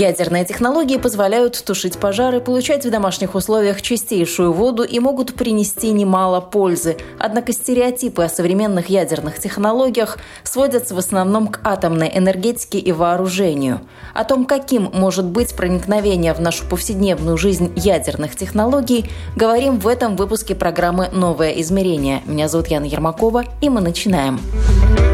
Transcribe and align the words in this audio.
Ядерные 0.00 0.46
технологии 0.46 0.96
позволяют 0.96 1.62
тушить 1.62 1.98
пожары, 1.98 2.40
получать 2.40 2.86
в 2.86 2.90
домашних 2.90 3.34
условиях 3.34 3.82
чистейшую 3.82 4.50
воду 4.50 4.82
и 4.82 4.98
могут 4.98 5.34
принести 5.34 5.90
немало 5.90 6.40
пользы. 6.40 6.96
Однако 7.18 7.52
стереотипы 7.52 8.22
о 8.22 8.30
современных 8.30 8.88
ядерных 8.88 9.38
технологиях 9.38 10.16
сводятся 10.42 10.94
в 10.94 10.98
основном 10.98 11.48
к 11.48 11.60
атомной 11.64 12.10
энергетике 12.14 12.78
и 12.78 12.92
вооружению. 12.92 13.82
О 14.14 14.24
том, 14.24 14.46
каким 14.46 14.88
может 14.94 15.26
быть 15.26 15.54
проникновение 15.54 16.32
в 16.32 16.40
нашу 16.40 16.64
повседневную 16.64 17.36
жизнь 17.36 17.70
ядерных 17.76 18.36
технологий, 18.36 19.04
говорим 19.36 19.78
в 19.78 19.86
этом 19.86 20.16
выпуске 20.16 20.54
программы 20.54 21.10
«Новое 21.12 21.50
измерение». 21.60 22.22
Меня 22.24 22.48
зовут 22.48 22.68
Яна 22.68 22.86
Ермакова, 22.86 23.44
и 23.60 23.68
мы 23.68 23.82
начинаем. 23.82 24.40
Начинаем. 24.40 25.09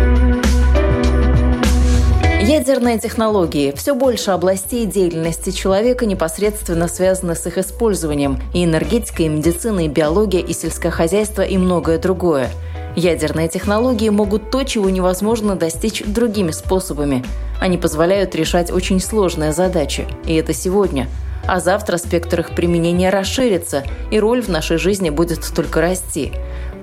Ядерные 2.46 2.96
технологии. 3.00 3.72
Все 3.72 3.92
больше 3.92 4.30
областей 4.30 4.86
деятельности 4.86 5.50
человека 5.50 6.06
непосредственно 6.06 6.86
связаны 6.86 7.34
с 7.34 7.44
их 7.44 7.58
использованием. 7.58 8.40
И 8.54 8.64
энергетика, 8.64 9.24
и 9.24 9.28
медицина, 9.28 9.86
и 9.86 9.88
биология, 9.88 10.42
и 10.42 10.52
сельское 10.52 10.92
хозяйство, 10.92 11.42
и 11.42 11.58
многое 11.58 11.98
другое. 11.98 12.48
Ядерные 12.94 13.48
технологии 13.48 14.10
могут 14.10 14.52
то, 14.52 14.62
чего 14.62 14.88
невозможно 14.88 15.56
достичь 15.56 16.04
другими 16.06 16.52
способами. 16.52 17.24
Они 17.60 17.78
позволяют 17.78 18.36
решать 18.36 18.70
очень 18.70 19.00
сложные 19.00 19.50
задачи. 19.50 20.06
И 20.24 20.36
это 20.36 20.52
сегодня. 20.52 21.08
А 21.48 21.58
завтра 21.58 21.96
спектр 21.96 22.40
их 22.40 22.54
применения 22.54 23.10
расширится, 23.10 23.82
и 24.12 24.20
роль 24.20 24.40
в 24.40 24.48
нашей 24.48 24.78
жизни 24.78 25.10
будет 25.10 25.40
только 25.52 25.80
расти. 25.80 26.32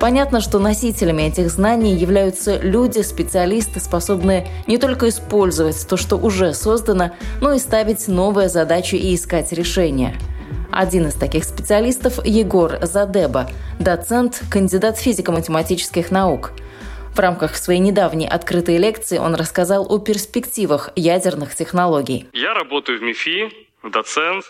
Понятно, 0.03 0.41
что 0.41 0.59
носителями 0.59 1.21
этих 1.21 1.49
знаний 1.49 1.95
являются 1.95 2.59
люди, 2.59 2.99
специалисты, 2.99 3.79
способные 3.79 4.49
не 4.67 4.77
только 4.77 5.07
использовать 5.07 5.87
то, 5.87 5.95
что 5.95 6.17
уже 6.17 6.53
создано, 6.53 7.15
но 7.39 7.53
и 7.53 7.57
ставить 7.57 8.09
новые 8.09 8.49
задачи 8.49 8.95
и 8.95 9.15
искать 9.15 9.53
решения. 9.53 10.17
Один 10.73 11.07
из 11.07 11.13
таких 11.13 11.45
специалистов– 11.45 12.19
Егор 12.25 12.79
Задеба, 12.81 13.49
доцент, 13.79 14.41
кандидат 14.51 14.97
физико-математических 14.97 16.11
наук. 16.11 16.51
В 17.15 17.19
рамках 17.19 17.55
своей 17.55 17.79
недавней 17.79 18.27
открытой 18.27 18.75
лекции 18.75 19.19
он 19.19 19.35
рассказал 19.35 19.89
о 19.89 19.99
перспективах 19.99 20.89
ядерных 20.97 21.55
технологий. 21.55 22.27
Я 22.33 22.53
работаю 22.53 22.99
в 22.99 23.03
МИФИ, 23.03 23.53
доцент, 23.83 24.43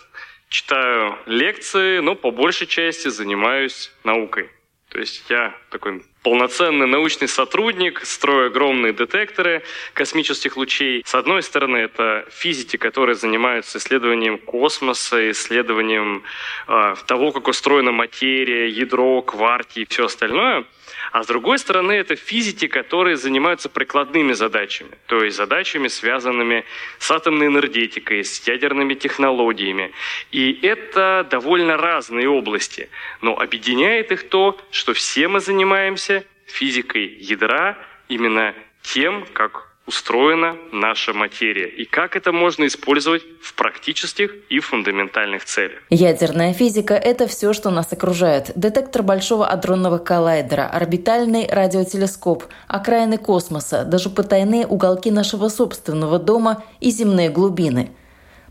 читаю 0.50 1.14
лекции, 1.28 2.00
но 2.00 2.16
по 2.16 2.32
большей 2.32 2.66
части 2.66 3.10
занимаюсь 3.10 3.92
наукой. 4.04 4.50
То 4.94 5.00
есть 5.00 5.24
я 5.28 5.56
такой 5.72 6.04
полноценный 6.22 6.86
научный 6.86 7.28
сотрудник, 7.28 8.06
строю 8.06 8.48
огромные 8.48 8.94
детекторы 8.94 9.64
космических 9.94 10.56
лучей. 10.56 11.02
С 11.04 11.16
одной 11.16 11.42
стороны, 11.42 11.78
это 11.78 12.28
физики, 12.30 12.78
которые 12.78 13.16
занимаются 13.16 13.80
исследованием 13.80 14.38
космоса, 14.38 15.32
исследованием 15.32 16.22
э, 16.68 16.96
того, 17.08 17.32
как 17.32 17.48
устроена 17.48 17.92
материя, 17.92 18.70
ядро, 18.70 19.24
кварки 19.24 19.80
и 19.80 19.86
все 19.86 20.06
остальное– 20.06 20.64
а 21.14 21.22
с 21.22 21.28
другой 21.28 21.60
стороны, 21.60 21.92
это 21.92 22.16
физики, 22.16 22.66
которые 22.66 23.18
занимаются 23.18 23.70
прикладными 23.70 24.34
задачами, 24.34 24.90
то 25.06 25.24
есть 25.24 25.38
задачами, 25.38 25.88
связанными 25.88 26.66
с 26.98 27.12
атомной 27.12 27.48
энергетикой, 27.48 28.24
с 28.24 28.48
ядерными 28.48 28.96
технологиями. 28.96 29.92
И 30.32 30.60
это 30.64 31.28
довольно 31.30 31.78
разные 31.78 32.28
области, 32.28 32.90
но 33.22 33.38
объединяет 33.40 34.12
их 34.12 34.28
то, 34.28 34.60
что 34.72 34.94
все 34.94 35.28
мы 35.28 35.40
занимаемся 35.40 36.26
физикой 36.48 37.06
ядра, 37.06 37.78
именно 38.08 38.56
тем, 38.82 39.28
как 39.34 39.73
устроена 39.86 40.56
наша 40.72 41.14
материя 41.14 41.68
и 41.68 41.86
как 41.86 42.16
это 42.16 42.32
можно 42.32 42.68
использовать 42.68 43.24
в 43.42 43.54
практических 43.56 44.32
и 44.50 44.60
фундаментальных 44.60 45.44
целях. 45.44 45.80
Ядерная 45.90 46.54
физика– 46.54 46.94
это 46.96 47.28
все, 47.28 47.54
что 47.54 47.70
нас 47.70 47.92
окружает. 47.92 48.52
Детектор 48.56 49.04
Большого 49.04 49.48
адронного 49.48 49.98
коллайдера, 49.98 50.68
орбитальный 50.68 51.48
радиотелескоп, 51.48 52.46
окраины 52.68 53.18
космоса, 53.18 53.84
даже 53.84 54.10
потайные 54.10 54.66
уголки 54.66 55.12
нашего 55.12 55.50
собственного 55.50 56.20
дома 56.20 56.64
и 56.80 56.90
земные 56.90 57.30
глубины– 57.30 57.92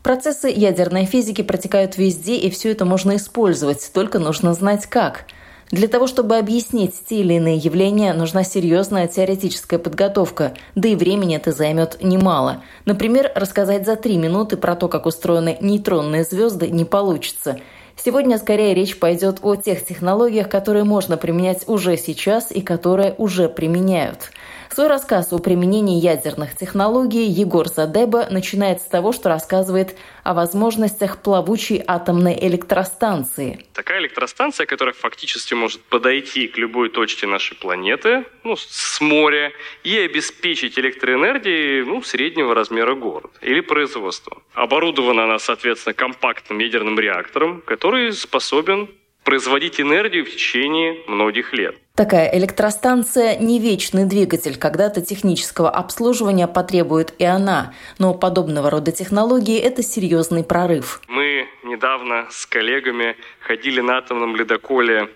Процессы 0.02 0.48
ядерной 0.48 1.04
физики 1.04 1.42
протекают 1.42 1.96
везде, 1.96 2.36
и 2.36 2.50
все 2.50 2.72
это 2.72 2.84
можно 2.84 3.14
использовать, 3.14 3.92
только 3.94 4.18
нужно 4.18 4.52
знать 4.52 4.86
как– 4.86 5.26
для 5.72 5.88
того, 5.88 6.06
чтобы 6.06 6.36
объяснить 6.36 6.94
те 7.08 7.20
или 7.20 7.34
иные 7.34 7.56
явления, 7.56 8.12
нужна 8.12 8.44
серьезная 8.44 9.08
теоретическая 9.08 9.78
подготовка, 9.78 10.52
да 10.74 10.90
и 10.90 10.94
времени 10.94 11.34
это 11.34 11.50
займет 11.50 12.02
немало. 12.02 12.62
Например, 12.84 13.32
рассказать 13.34 13.86
за 13.86 13.96
три 13.96 14.18
минуты 14.18 14.58
про 14.58 14.76
то, 14.76 14.88
как 14.88 15.06
устроены 15.06 15.56
нейтронные 15.62 16.24
звезды, 16.24 16.68
не 16.68 16.84
получится. 16.84 17.58
Сегодня 17.96 18.36
скорее 18.36 18.74
речь 18.74 18.98
пойдет 18.98 19.38
о 19.40 19.56
тех 19.56 19.82
технологиях, 19.82 20.50
которые 20.50 20.84
можно 20.84 21.16
применять 21.16 21.66
уже 21.66 21.96
сейчас 21.96 22.50
и 22.50 22.60
которые 22.60 23.14
уже 23.16 23.48
применяют– 23.48 24.30
Свой 24.74 24.86
рассказ 24.86 25.30
о 25.34 25.38
применении 25.38 26.00
ядерных 26.00 26.56
технологий 26.56 27.26
Егор 27.26 27.68
Задеба 27.68 28.28
начинает 28.30 28.80
с 28.80 28.84
того, 28.84 29.12
что 29.12 29.28
рассказывает 29.28 29.98
о 30.24 30.32
возможностях 30.32 31.20
плавучей 31.20 31.82
атомной 31.86 32.38
электростанции. 32.40 33.66
Такая 33.74 34.00
электростанция, 34.00 34.64
которая 34.64 34.94
фактически 34.94 35.52
может 35.52 35.82
подойти 35.82 36.48
к 36.48 36.56
любой 36.56 36.88
точке 36.88 37.26
нашей 37.26 37.54
планеты, 37.54 38.24
ну, 38.44 38.56
с 38.56 38.98
моря, 39.02 39.52
и 39.84 39.98
обеспечить 39.98 40.78
электроэнергией 40.78 41.84
ну, 41.84 42.02
среднего 42.02 42.54
размера 42.54 42.94
город 42.94 43.30
или 43.42 43.60
производства. 43.60 44.38
Оборудована 44.54 45.24
она, 45.24 45.38
соответственно, 45.38 45.92
компактным 45.92 46.60
ядерным 46.60 46.98
реактором, 46.98 47.60
который 47.66 48.10
способен 48.14 48.88
производить 49.24 49.80
энергию 49.80 50.24
в 50.24 50.30
течение 50.30 51.02
многих 51.06 51.52
лет. 51.52 51.76
Такая 51.94 52.34
электростанция– 52.36 53.36
не 53.40 53.60
вечный 53.60 54.06
двигатель. 54.06 54.58
Когда-то 54.58 55.02
технического 55.02 55.70
обслуживания 55.70 56.48
потребует 56.48 57.14
и 57.18 57.24
она. 57.24 57.74
Но 57.98 58.14
подобного 58.14 58.70
рода 58.70 58.92
технологии– 58.92 59.58
это 59.60 59.82
серьезный 59.82 60.42
прорыв. 60.42 61.02
Мы 61.08 61.46
недавно 61.64 62.26
с 62.30 62.46
коллегами 62.46 63.16
ходили 63.40 63.80
на 63.80 63.98
атомном 63.98 64.36
ледоколе 64.36 65.10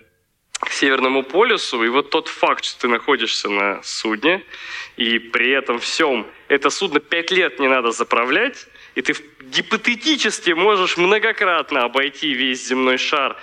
к 0.59 0.71
Северному 0.71 1.23
полюсу, 1.23 1.83
и 1.83 1.89
вот 1.89 2.09
тот 2.09 2.27
факт, 2.27 2.63
что 2.63 2.81
ты 2.81 2.87
находишься 2.87 3.49
на 3.49 3.81
судне, 3.83 4.43
и 4.97 5.19
при 5.19 5.51
этом 5.51 5.79
всем 5.79 6.27
это 6.47 6.69
судно 6.69 6.99
пять 6.99 7.31
лет 7.31 7.59
не 7.59 7.67
надо 7.67 7.91
заправлять, 7.91 8.67
и 8.95 9.01
ты 9.01 9.15
гипотетически 9.41 10.51
можешь 10.51 10.97
многократно 10.97 11.83
обойти 11.83 12.33
весь 12.33 12.67
земной 12.67 12.97
шар 12.97 13.37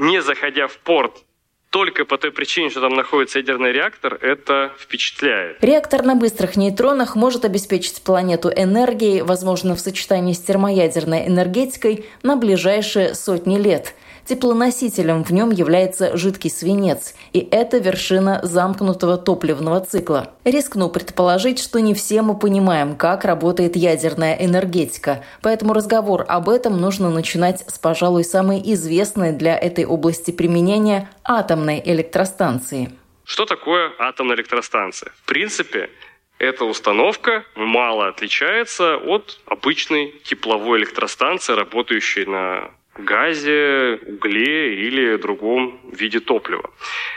не 0.00 0.20
заходя 0.22 0.66
в 0.66 0.76
порт, 0.78 1.24
только 1.70 2.04
по 2.04 2.18
той 2.18 2.32
причине, 2.32 2.68
что 2.68 2.80
там 2.80 2.94
находится 2.94 3.38
ядерный 3.38 3.70
реактор, 3.70 4.14
это 4.14 4.72
впечатляет. 4.76 5.62
Реактор 5.62 6.02
на 6.02 6.16
быстрых 6.16 6.56
нейтронах 6.56 7.14
может 7.14 7.44
обеспечить 7.44 8.02
планету 8.02 8.50
энергией, 8.50 9.22
возможно, 9.22 9.76
в 9.76 9.80
сочетании 9.80 10.32
с 10.32 10.40
термоядерной 10.40 11.28
энергетикой, 11.28 12.06
на 12.24 12.36
ближайшие 12.36 13.14
сотни 13.14 13.56
лет– 13.56 13.94
Теплоносителем 14.30 15.24
в 15.24 15.32
нем 15.32 15.50
является 15.50 16.16
жидкий 16.16 16.50
свинец, 16.50 17.16
и 17.32 17.40
это 17.50 17.78
вершина 17.78 18.38
замкнутого 18.44 19.16
топливного 19.18 19.80
цикла. 19.80 20.32
Рискну 20.44 20.88
предположить, 20.88 21.58
что 21.58 21.80
не 21.80 21.94
все 21.94 22.22
мы 22.22 22.38
понимаем, 22.38 22.94
как 22.94 23.24
работает 23.24 23.74
ядерная 23.74 24.34
энергетика, 24.34 25.24
поэтому 25.42 25.72
разговор 25.72 26.24
об 26.28 26.48
этом 26.48 26.80
нужно 26.80 27.10
начинать 27.10 27.64
с, 27.68 27.76
пожалуй, 27.80 28.22
самой 28.22 28.62
известной 28.72 29.32
для 29.32 29.58
этой 29.58 29.84
области 29.84 30.30
применения 30.30 31.10
атомной 31.24 31.82
электростанции. 31.84 32.92
Что 33.24 33.46
такое 33.46 33.90
атомная 33.98 34.36
электростанция? 34.36 35.10
В 35.24 35.26
принципе, 35.26 35.90
эта 36.38 36.66
установка 36.66 37.44
мало 37.56 38.06
отличается 38.06 38.96
от 38.96 39.40
обычной 39.46 40.14
тепловой 40.22 40.78
электростанции, 40.78 41.52
работающей 41.52 42.26
на 42.26 42.70
газе, 43.00 43.98
угле 44.06 44.74
или 44.86 45.16
другом 45.16 45.80
виде 45.92 46.20
топлива. 46.20 46.70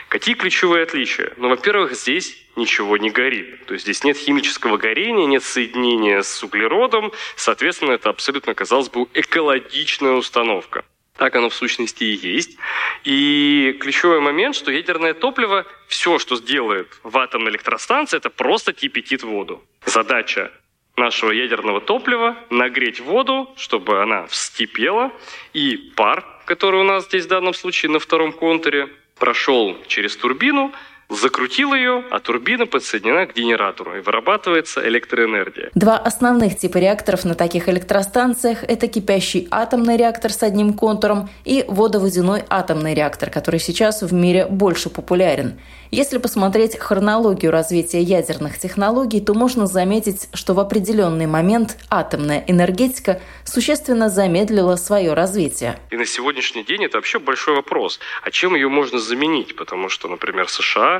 Какие 0.08 0.34
ключевые 0.34 0.84
отличия? 0.84 1.32
Ну, 1.36 1.48
во-первых, 1.48 1.94
здесь 1.94 2.36
ничего 2.56 2.96
не 2.96 3.10
горит. 3.10 3.66
То 3.66 3.74
есть 3.74 3.84
здесь 3.84 4.04
нет 4.04 4.16
химического 4.16 4.76
горения, 4.76 5.26
нет 5.26 5.42
соединения 5.42 6.22
с 6.22 6.42
углеродом. 6.42 7.12
Соответственно, 7.36 7.92
это 7.92 8.10
абсолютно, 8.10 8.54
казалось 8.54 8.88
бы, 8.88 9.06
экологичная 9.14 10.12
установка. 10.12 10.84
Так 11.16 11.36
оно 11.36 11.48
в 11.48 11.54
сущности 11.54 12.04
и 12.04 12.28
есть. 12.28 12.58
И 13.04 13.76
ключевой 13.80 14.20
момент, 14.20 14.56
что 14.56 14.72
ядерное 14.72 15.14
топливо, 15.14 15.64
все, 15.86 16.18
что 16.18 16.36
сделает 16.36 16.88
в 17.04 17.16
атомной 17.16 17.52
электростанции, 17.52 18.16
это 18.16 18.30
просто 18.30 18.72
кипятит 18.72 19.22
воду. 19.22 19.62
Задача 19.86 20.50
нашего 20.96 21.32
ядерного 21.32 21.80
топлива 21.80 22.36
нагреть 22.50 23.00
воду, 23.00 23.50
чтобы 23.56 24.02
она 24.02 24.26
вскипела, 24.26 25.12
и 25.52 25.76
пар, 25.96 26.24
который 26.44 26.80
у 26.80 26.84
нас 26.84 27.06
здесь 27.06 27.24
в 27.24 27.28
данном 27.28 27.54
случае 27.54 27.90
на 27.90 27.98
втором 27.98 28.32
контуре, 28.32 28.88
прошел 29.18 29.76
через 29.86 30.16
турбину, 30.16 30.72
закрутил 31.08 31.74
ее, 31.74 32.04
а 32.10 32.20
турбина 32.20 32.66
подсоединена 32.66 33.26
к 33.26 33.34
генератору 33.34 33.96
и 33.96 34.00
вырабатывается 34.00 34.86
электроэнергия. 34.86 35.70
Два 35.74 35.96
основных 35.96 36.58
типа 36.58 36.78
реакторов 36.78 37.24
на 37.24 37.34
таких 37.34 37.68
электростанциях– 37.68 38.64
это 38.68 38.88
кипящий 38.88 39.48
атомный 39.50 39.96
реактор 39.96 40.32
с 40.32 40.42
одним 40.42 40.72
контуром 40.72 41.28
и 41.44 41.64
водоводяной 41.68 42.44
атомный 42.48 42.94
реактор, 42.94 43.30
который 43.30 43.60
сейчас 43.60 44.02
в 44.02 44.12
мире 44.12 44.46
больше 44.46 44.90
популярен. 44.90 45.58
Если 45.90 46.18
посмотреть 46.18 46.76
хронологию 46.76 47.52
развития 47.52 48.00
ядерных 48.02 48.58
технологий, 48.58 49.20
то 49.20 49.32
можно 49.32 49.66
заметить, 49.66 50.28
что 50.32 50.52
в 50.54 50.58
определенный 50.58 51.26
момент 51.26 51.76
атомная 51.88 52.42
энергетика 52.48 53.20
существенно 53.44 54.08
замедлила 54.08 54.74
свое 54.74 55.14
развитие. 55.14 55.78
И 55.90 55.96
на 55.96 56.04
сегодняшний 56.04 56.64
день 56.64 56.84
это 56.84 56.98
вообще 56.98 57.20
большой 57.20 57.54
вопрос. 57.54 58.00
А 58.22 58.30
чем 58.32 58.56
ее 58.56 58.68
можно 58.68 58.98
заменить? 58.98 59.54
Потому 59.54 59.88
что, 59.88 60.08
например, 60.08 60.48
США 60.48 60.93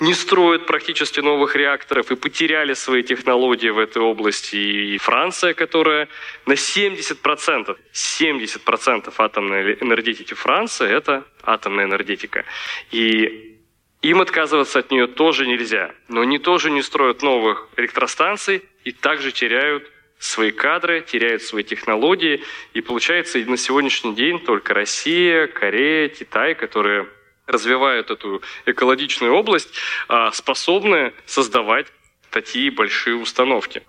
не 0.00 0.14
строят 0.14 0.66
практически 0.66 1.20
новых 1.20 1.56
реакторов 1.56 2.10
и 2.10 2.16
потеряли 2.16 2.72
свои 2.74 3.02
технологии 3.02 3.68
в 3.68 3.78
этой 3.78 4.02
области. 4.02 4.56
И 4.56 4.98
Франция, 4.98 5.52
которая 5.52 6.08
на 6.46 6.54
70%, 6.54 7.76
70% 7.92 9.14
атомной 9.18 9.74
энергетики 9.74 10.34
Франции– 10.34 10.90
это 10.90 11.24
атомная 11.42 11.84
энергетика. 11.84 12.44
И 12.90 13.58
им 14.00 14.22
отказываться 14.22 14.78
от 14.78 14.90
нее 14.90 15.06
тоже 15.06 15.46
нельзя. 15.46 15.92
Но 16.08 16.22
они 16.22 16.38
тоже 16.38 16.70
не 16.70 16.82
строят 16.82 17.22
новых 17.22 17.68
электростанций 17.76 18.62
и 18.84 18.92
также 18.92 19.32
теряют 19.32 19.90
свои 20.18 20.50
кадры, 20.50 21.02
теряют 21.02 21.42
свои 21.42 21.62
технологии. 21.62 22.42
И 22.72 22.80
получается 22.80 23.38
на 23.38 23.58
сегодняшний 23.58 24.14
день 24.14 24.40
только 24.40 24.72
Россия, 24.72 25.46
Корея, 25.46 26.08
Китай, 26.08 26.54
которые 26.54 27.06
развивают 27.50 28.10
эту 28.10 28.42
экологичную 28.66 29.34
область, 29.34 29.74
а, 30.08 30.30
способны 30.32 31.12
создавать 31.26 31.86
такие 32.30 32.70
большие 32.70 33.16
установки. 33.16 33.82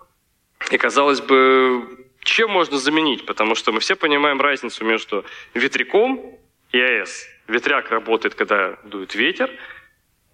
И 0.70 0.78
казалось 0.78 1.20
бы, 1.20 2.06
чем 2.20 2.50
можно 2.50 2.78
заменить? 2.78 3.26
Потому 3.26 3.54
что 3.54 3.72
мы 3.72 3.80
все 3.80 3.96
понимаем 3.96 4.40
разницу 4.40 4.84
между 4.84 5.24
ветряком 5.54 6.38
и 6.72 6.80
АЭС. 6.80 7.28
Ветряк 7.48 7.90
работает, 7.90 8.34
когда 8.34 8.78
дует 8.84 9.14
ветер, 9.14 9.50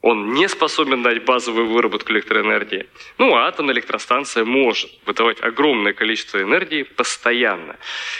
он 0.00 0.32
не 0.32 0.48
способен 0.48 1.02
дать 1.02 1.24
базовую 1.24 1.68
выработку 1.68 2.12
электроэнергии. 2.12 2.86
Ну, 3.18 3.34
а 3.34 3.48
атомная 3.48 3.74
электростанция 3.74 4.44
может 4.44 4.90
выдавать 5.06 5.40
огромное 5.42 5.92
количество 5.92 6.40
энергии 6.40 6.84
постоянно. 6.84 7.76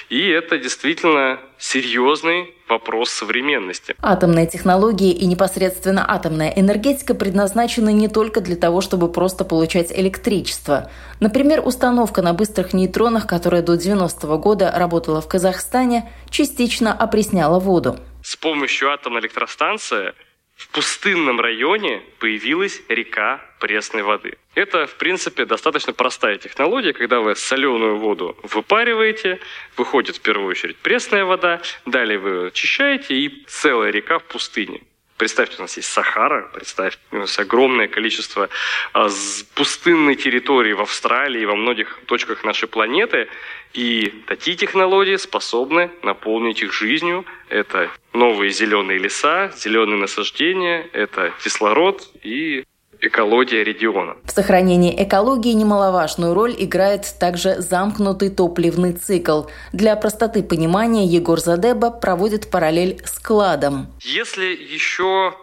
И 0.09 0.29
это 0.29 0.59
действительно 0.59 1.39
серьезный 1.59 2.55
вопрос 2.69 3.11
современности. 3.11 3.95
Атомные 4.03 4.47
технологии 4.47 5.13
и 5.13 5.27
непосредственно 5.27 6.05
атомная 6.07 6.51
энергетика 6.51 7.15
предназначены 7.15 7.93
не 7.93 8.09
только 8.09 8.41
для 8.41 8.57
того, 8.57 8.81
чтобы 8.81 9.11
просто 9.11 9.45
получать 9.45 9.93
электричество. 9.93 10.91
Например, 11.21 11.63
установка 11.65 12.23
на 12.23 12.35
быстрых 12.35 12.75
нейтронах, 12.75 13.27
которая 13.27 13.63
до 13.63 13.75
90-го 13.75 14.39
года 14.39 14.73
работала 14.77 15.21
в 15.21 15.29
Казахстане, 15.29 16.13
частично 16.29 16.93
опресняла 16.93 17.59
воду. 17.59 17.97
С 18.23 18.37
помощью 18.37 18.91
атомной 18.91 19.21
электростанции 19.21 20.13
в 20.59 20.69
пустынном 20.71 21.41
районе 21.41 22.03
появилась 22.19 22.83
река 22.89 23.41
пресной 23.61 24.03
воды. 24.03 24.37
Это, 24.57 24.89
в 24.89 24.97
принципе, 24.97 25.45
достаточно 25.45 25.93
простая 25.93 26.37
технология, 26.37 26.93
когда 26.93 27.21
вы 27.21 27.37
соленую 27.37 27.97
воду 27.97 28.37
выпариваете, 28.43 29.39
выходит 29.77 30.17
в 30.17 30.21
первую 30.21 30.49
очередь 30.49 30.77
пресная 30.77 31.25
вода, 31.25 31.63
далее 31.87 32.19
вы 32.19 32.49
очищаете 32.49 33.15
и 33.15 33.45
целая 33.47 33.93
река 33.93 34.19
в 34.19 34.25
пустыне. 34.25 34.83
Представьте, 35.19 35.57
у 35.59 35.63
нас 35.63 35.77
есть 35.77 35.89
Сахара, 35.89 36.49
представьте, 36.55 37.01
у 37.11 37.17
нас 37.17 37.37
огромное 37.41 37.89
количество 37.89 38.49
а, 38.93 39.09
пустынной 39.55 40.15
территории 40.15 40.73
в 40.73 40.81
Австралии 40.81 41.45
во 41.45 41.57
многих 41.57 41.99
точках 42.07 42.45
нашей 42.45 42.69
планеты. 42.69 43.27
И 43.75 44.23
такие 44.29 44.57
технологии 44.57 45.17
способны 45.17 45.91
наполнить 46.05 46.63
их 46.63 46.73
жизнью. 46.73 47.25
Это 47.49 47.91
новые 48.13 48.53
зеленые 48.53 49.01
леса, 49.01 49.53
зеленые 49.57 49.99
насаждения, 49.99 50.89
это 50.93 51.33
кислород 51.43 52.09
и 52.23 52.65
экология 53.01 53.65
региона. 53.65 54.17
В 54.25 54.31
сохранении 54.31 54.95
экологии 55.03 55.53
немаловажную 55.53 56.35
роль 56.35 56.55
играет 56.59 57.07
также 57.19 57.61
замкнутый 57.61 58.31
топливный 58.31 58.93
цикл. 58.93 59.45
Для 59.73 59.97
простоты 59.97 60.43
понимания 60.43 61.07
Егор 61.07 61.39
Задеба 61.39 61.91
проводит 61.91 62.51
параллель 62.51 63.01
с 63.05 63.19
кладом. 63.19 63.87
Если 64.01 64.47
еще 64.47 65.35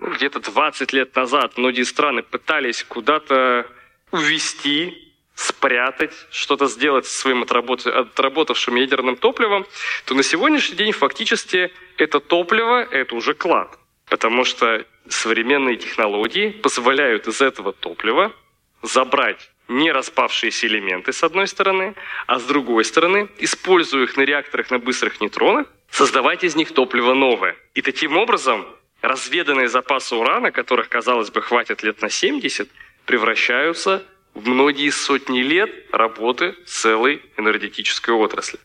ну, 0.00 0.14
где-то 0.14 0.40
20 0.40 0.92
лет 0.92 1.14
назад 1.16 1.56
многие 1.56 1.84
страны 1.84 2.22
пытались 2.22 2.82
куда-то 2.84 3.66
увести 4.10 5.12
спрятать, 5.34 6.12
что-то 6.30 6.66
сделать 6.66 7.06
со 7.06 7.20
своим 7.20 7.42
отработавшим 7.42 8.76
ядерным 8.76 9.16
топливом, 9.16 9.66
то 10.04 10.14
на 10.14 10.22
сегодняшний 10.22 10.76
день 10.76 10.92
фактически 10.92 11.70
это 11.96 12.20
топливо– 12.20 12.82
это 12.90 13.14
уже 13.14 13.34
клад. 13.34 13.78
Потому 14.12 14.44
что 14.44 14.84
современные 15.08 15.78
технологии 15.78 16.50
позволяют 16.50 17.28
из 17.28 17.40
этого 17.40 17.72
топлива 17.72 18.30
забрать 18.82 19.50
не 19.68 19.90
распавшиеся 19.90 20.66
элементы, 20.66 21.14
с 21.14 21.22
одной 21.22 21.46
стороны, 21.46 21.94
а 22.26 22.38
с 22.38 22.44
другой 22.44 22.84
стороны, 22.84 23.30
используя 23.38 24.04
их 24.04 24.18
на 24.18 24.20
реакторах 24.20 24.70
на 24.70 24.78
быстрых 24.78 25.22
нейтронах, 25.22 25.66
создавать 25.88 26.44
из 26.44 26.54
них 26.56 26.74
топливо 26.74 27.14
новое. 27.14 27.56
И 27.72 27.80
таким 27.80 28.18
образом 28.18 28.66
разведанные 29.00 29.68
запасы 29.68 30.14
урана, 30.14 30.50
которых, 30.50 30.90
казалось 30.90 31.30
бы, 31.30 31.40
хватит 31.40 31.82
лет 31.82 32.02
на 32.02 32.10
70, 32.10 32.68
превращаются 33.06 34.04
многие 34.34 34.90
сотни 34.90 35.40
лет 35.40 35.70
работы 35.92 36.54
целой 36.66 37.22
энергетической 37.36 38.10
отрасли. 38.10 38.58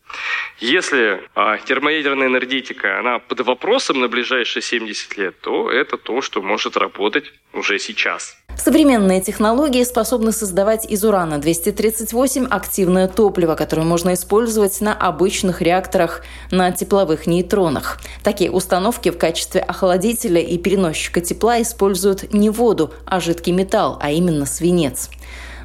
Если 0.59 1.21
а, 1.35 1.57
термоядерная 1.57 2.27
энергетика, 2.27 2.99
она 2.99 3.19
под 3.19 3.41
вопросом 3.41 3.99
на 3.99 4.07
ближайшие 4.07 4.63
70 4.63 5.17
лет, 5.17 5.39
то 5.41 5.69
это 5.71 5.97
то, 5.97 6.21
что 6.21 6.41
может 6.41 6.77
работать 6.77 7.33
уже 7.53 7.79
сейчас. 7.79 8.37
Современные 8.57 9.21
технологии 9.21 9.83
способны 9.83 10.31
создавать 10.31 10.89
из 10.89 11.03
урана-238 11.03 12.47
активное 12.47 13.07
топливо, 13.07 13.55
которое 13.55 13.83
можно 13.83 14.15
использовать 14.15 14.81
на 14.81 14.93
обычных 14.93 15.61
реакторах 15.61 16.23
на 16.49 16.71
тепловых 16.71 17.27
нейтронах. 17.27 17.99
Такие 18.23 18.49
установки 18.49 19.09
в 19.09 19.17
качестве 19.17 19.61
охладителя 19.61 20.41
и 20.41 20.57
переносчика 20.57 21.21
тепла 21.21 21.61
используют 21.61 22.33
не 22.33 22.49
воду, 22.49 22.93
а 23.05 23.19
жидкий 23.19 23.53
металл, 23.53 23.99
а 24.01 24.09
именно 24.11 24.47
свинец. 24.47 25.11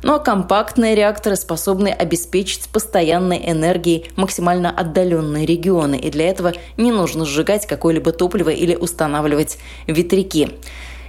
Но 0.02 0.18
компактные 0.18 0.94
реакторы 0.94 1.36
способны 1.36 1.88
обеспечить 1.88 2.68
постоянной 2.68 3.38
энергией 3.50 4.10
максимально 4.16 4.70
отдаленные 4.70 5.46
регионы, 5.46 5.96
и 5.96 6.10
для 6.10 6.28
этого 6.28 6.52
не 6.76 6.90
нужно 6.90 7.24
сжигать 7.24 7.66
какое-либо 7.66 8.12
топливо 8.12 8.50
или 8.50 8.74
устанавливать 8.74 9.58
ветряки. 9.86 10.50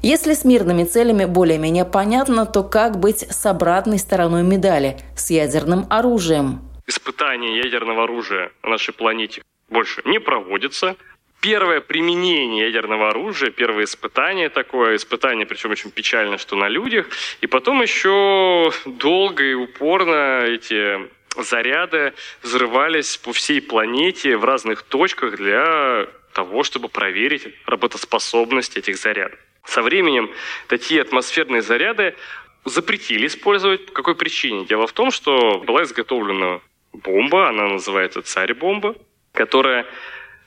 Если 0.03 0.33
с 0.33 0.43
мирными 0.43 0.83
целями 0.83 1.25
более-менее 1.25 1.86
понятно, 1.86 2.45
то 2.45 2.62
как 2.63 3.00
быть 3.00 3.22
с 3.22 3.45
обратной 3.45 3.98
стороной 3.98 4.43
медали, 4.43 4.98
с 5.15 5.29
ядерным 5.29 5.86
оружием? 5.89 6.62
Испытания 6.86 7.57
ядерного 7.57 8.03
оружия 8.03 8.51
на 8.63 8.72
нашей 8.72 8.93
планете 8.93 9.41
больше 9.69 10.01
не 10.05 10.19
проводятся 10.19 10.98
первое 11.43 11.81
применение 11.81 12.67
ядерного 12.67 13.09
оружия, 13.09 13.51
первое 13.51 13.83
испытание 13.83 14.47
такое, 14.47 14.95
испытание, 14.95 15.45
причем 15.45 15.71
очень 15.71 15.91
печально, 15.91 16.38
что 16.38 16.55
на 16.55 16.69
людях, 16.69 17.05
и 17.41 17.47
потом 17.47 17.81
еще 17.81 18.71
долго 18.85 19.43
и 19.43 19.53
упорно 19.53 20.45
эти 20.45 21.09
заряды 21.35 22.13
взрывались 22.43 23.17
по 23.17 23.33
всей 23.33 23.62
планете 23.62 24.38
в 24.38 24.45
разных 24.45 24.83
точках 24.83 25.35
для 25.35 26.07
того, 26.33 26.63
чтобы 26.63 26.88
проверить 26.88 27.53
работоспособность 27.65 28.77
этих 28.77 28.95
зарядов. 28.95 29.38
Со 29.65 29.81
временем 29.81 30.31
такие 30.67 31.01
атмосферные 31.01 31.62
заряды 31.62 32.15
запретили 32.63 33.27
использовать. 33.27 33.88
По 33.88 33.91
какой 33.91 34.15
причине? 34.15 34.65
Дело 34.65 34.88
в 34.88 34.93
том, 34.93 35.12
что 35.12 35.62
была 35.67 35.83
изготовлена 35.83 36.62
бомба, 36.93 37.50
она 37.50 37.67
называется 37.67 38.21
«Царь-бомба», 38.21 38.95
которая 39.33 39.85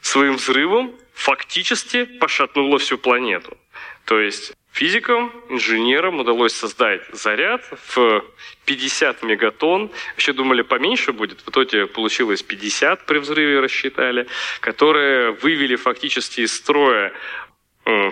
своим 0.06 0.36
взрывом 0.36 0.94
фактически 1.14 2.04
пошатнула 2.04 2.78
всю 2.78 2.96
планету. 2.98 3.56
То 4.04 4.20
есть 4.20 4.52
Физикам, 4.72 5.32
инженерам 5.48 6.20
удалось 6.20 6.52
создать 6.52 7.00
заряд 7.12 7.64
в 7.88 8.22
50 8.66 9.22
мегатонн. 9.22 9.90
Еще 10.16 10.32
думали, 10.32 10.62
поменьше 10.62 11.12
будет. 11.12 11.40
В 11.40 11.48
итоге 11.48 11.86
получилось 11.86 12.42
50 12.42 13.06
при 13.06 13.18
взрыве 13.18 13.60
рассчитали, 13.60 14.26
которые 14.60 15.32
вывели 15.32 15.76
фактически 15.76 16.42
из 16.42 16.54
строя 16.54 17.12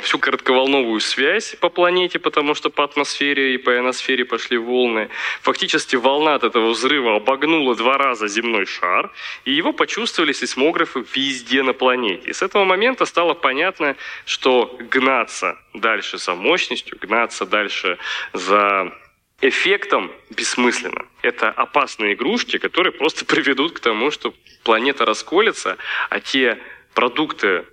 всю 0.03 0.19
коротковолновую 0.21 1.01
связь 1.01 1.57
по 1.61 1.69
планете, 1.69 2.19
потому 2.21 2.55
что 2.55 2.71
по 2.71 2.85
атмосфере 2.85 3.55
и 3.55 3.59
по 3.59 3.75
ионосфере 3.75 4.25
пошли 4.25 4.57
волны. 4.57 5.09
Фактически 5.43 5.97
волна 5.97 6.37
от 6.37 6.45
этого 6.45 6.71
взрыва 6.71 7.17
обогнула 7.17 7.75
два 7.75 7.99
раза 7.99 8.29
земной 8.29 8.67
шар, 8.67 9.11
и 9.45 9.53
его 9.53 9.73
почувствовали 9.73 10.33
сейсмографы 10.33 11.05
везде 11.15 11.63
на 11.63 11.73
планете. 11.73 12.31
И 12.31 12.33
с 12.33 12.43
этого 12.43 12.65
момента 12.65 13.05
стало 13.05 13.35
понятно, 13.35 13.97
что 14.27 14.77
гнаться 14.79 15.59
дальше 15.73 16.19
за 16.19 16.35
мощностью, 16.37 16.97
гнаться 17.01 17.45
дальше 17.45 17.99
за 18.33 18.93
эффектом 19.41 20.13
бессмысленно. 20.31 21.07
Это 21.23 21.51
опасные 21.51 22.15
игрушки, 22.15 22.59
которые 22.59 22.93
просто 22.93 23.25
приведут 23.27 23.73
к 23.73 23.81
тому, 23.81 24.13
что 24.13 24.35
планета 24.63 25.05
расколется, 25.05 25.79
а 26.11 26.21
те 26.21 26.59
продукты, 26.95 27.65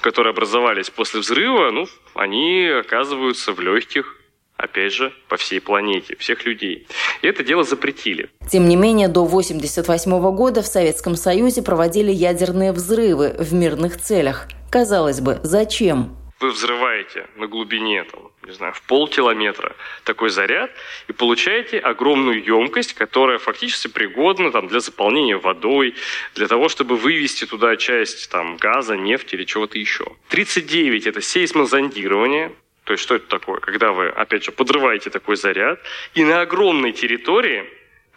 которые 0.00 0.32
образовались 0.32 0.90
после 0.90 1.20
взрыва, 1.20 1.70
ну, 1.70 1.86
они 2.14 2.66
оказываются 2.66 3.52
в 3.52 3.60
легких 3.60 4.18
опять 4.58 4.92
же, 4.92 5.12
по 5.28 5.36
всей 5.36 5.60
планете, 5.60 6.16
всех 6.18 6.44
людей. 6.44 6.86
И 7.22 7.26
это 7.28 7.44
дело 7.44 7.62
запретили. 7.62 8.28
Тем 8.50 8.68
не 8.68 8.76
менее, 8.76 9.08
до 9.08 9.22
1988 9.22 10.34
года 10.34 10.62
в 10.62 10.66
Советском 10.66 11.14
Союзе 11.14 11.62
проводили 11.62 12.10
ядерные 12.10 12.72
взрывы 12.72 13.36
в 13.38 13.54
мирных 13.54 13.98
целях. 14.00 14.48
Казалось 14.68 15.20
бы, 15.20 15.38
зачем? 15.44 16.16
Вы 16.40 16.50
взрываете 16.50 17.26
на 17.34 17.48
глубине 17.48 18.04
там, 18.04 18.30
не 18.44 18.52
знаю, 18.52 18.72
в 18.72 18.82
полкилометра 18.82 19.74
такой 20.04 20.30
заряд 20.30 20.70
и 21.08 21.12
получаете 21.12 21.78
огромную 21.78 22.42
емкость, 22.44 22.94
которая 22.94 23.38
фактически 23.38 23.88
пригодна 23.88 24.52
там, 24.52 24.68
для 24.68 24.78
заполнения 24.78 25.36
водой, 25.36 25.94
для 26.34 26.46
того, 26.46 26.68
чтобы 26.68 26.96
вывести 26.96 27.44
туда 27.44 27.76
часть 27.76 28.30
там, 28.30 28.56
газа, 28.56 28.96
нефти 28.96 29.34
или 29.34 29.44
чего-то 29.44 29.78
еще. 29.78 30.04
39– 30.28 31.06
это 31.08 31.20
сейсмозондирование, 31.20 32.52
то 32.84 32.92
есть 32.92 33.02
что 33.02 33.16
это 33.16 33.26
такое? 33.26 33.58
Когда 33.58 33.92
вы, 33.92 34.08
опять 34.08 34.44
же, 34.44 34.52
подрываете 34.52 35.10
такой 35.10 35.36
заряд 35.36 35.80
и 36.14 36.24
на 36.24 36.40
огромной 36.40 36.92
территории 36.92 37.66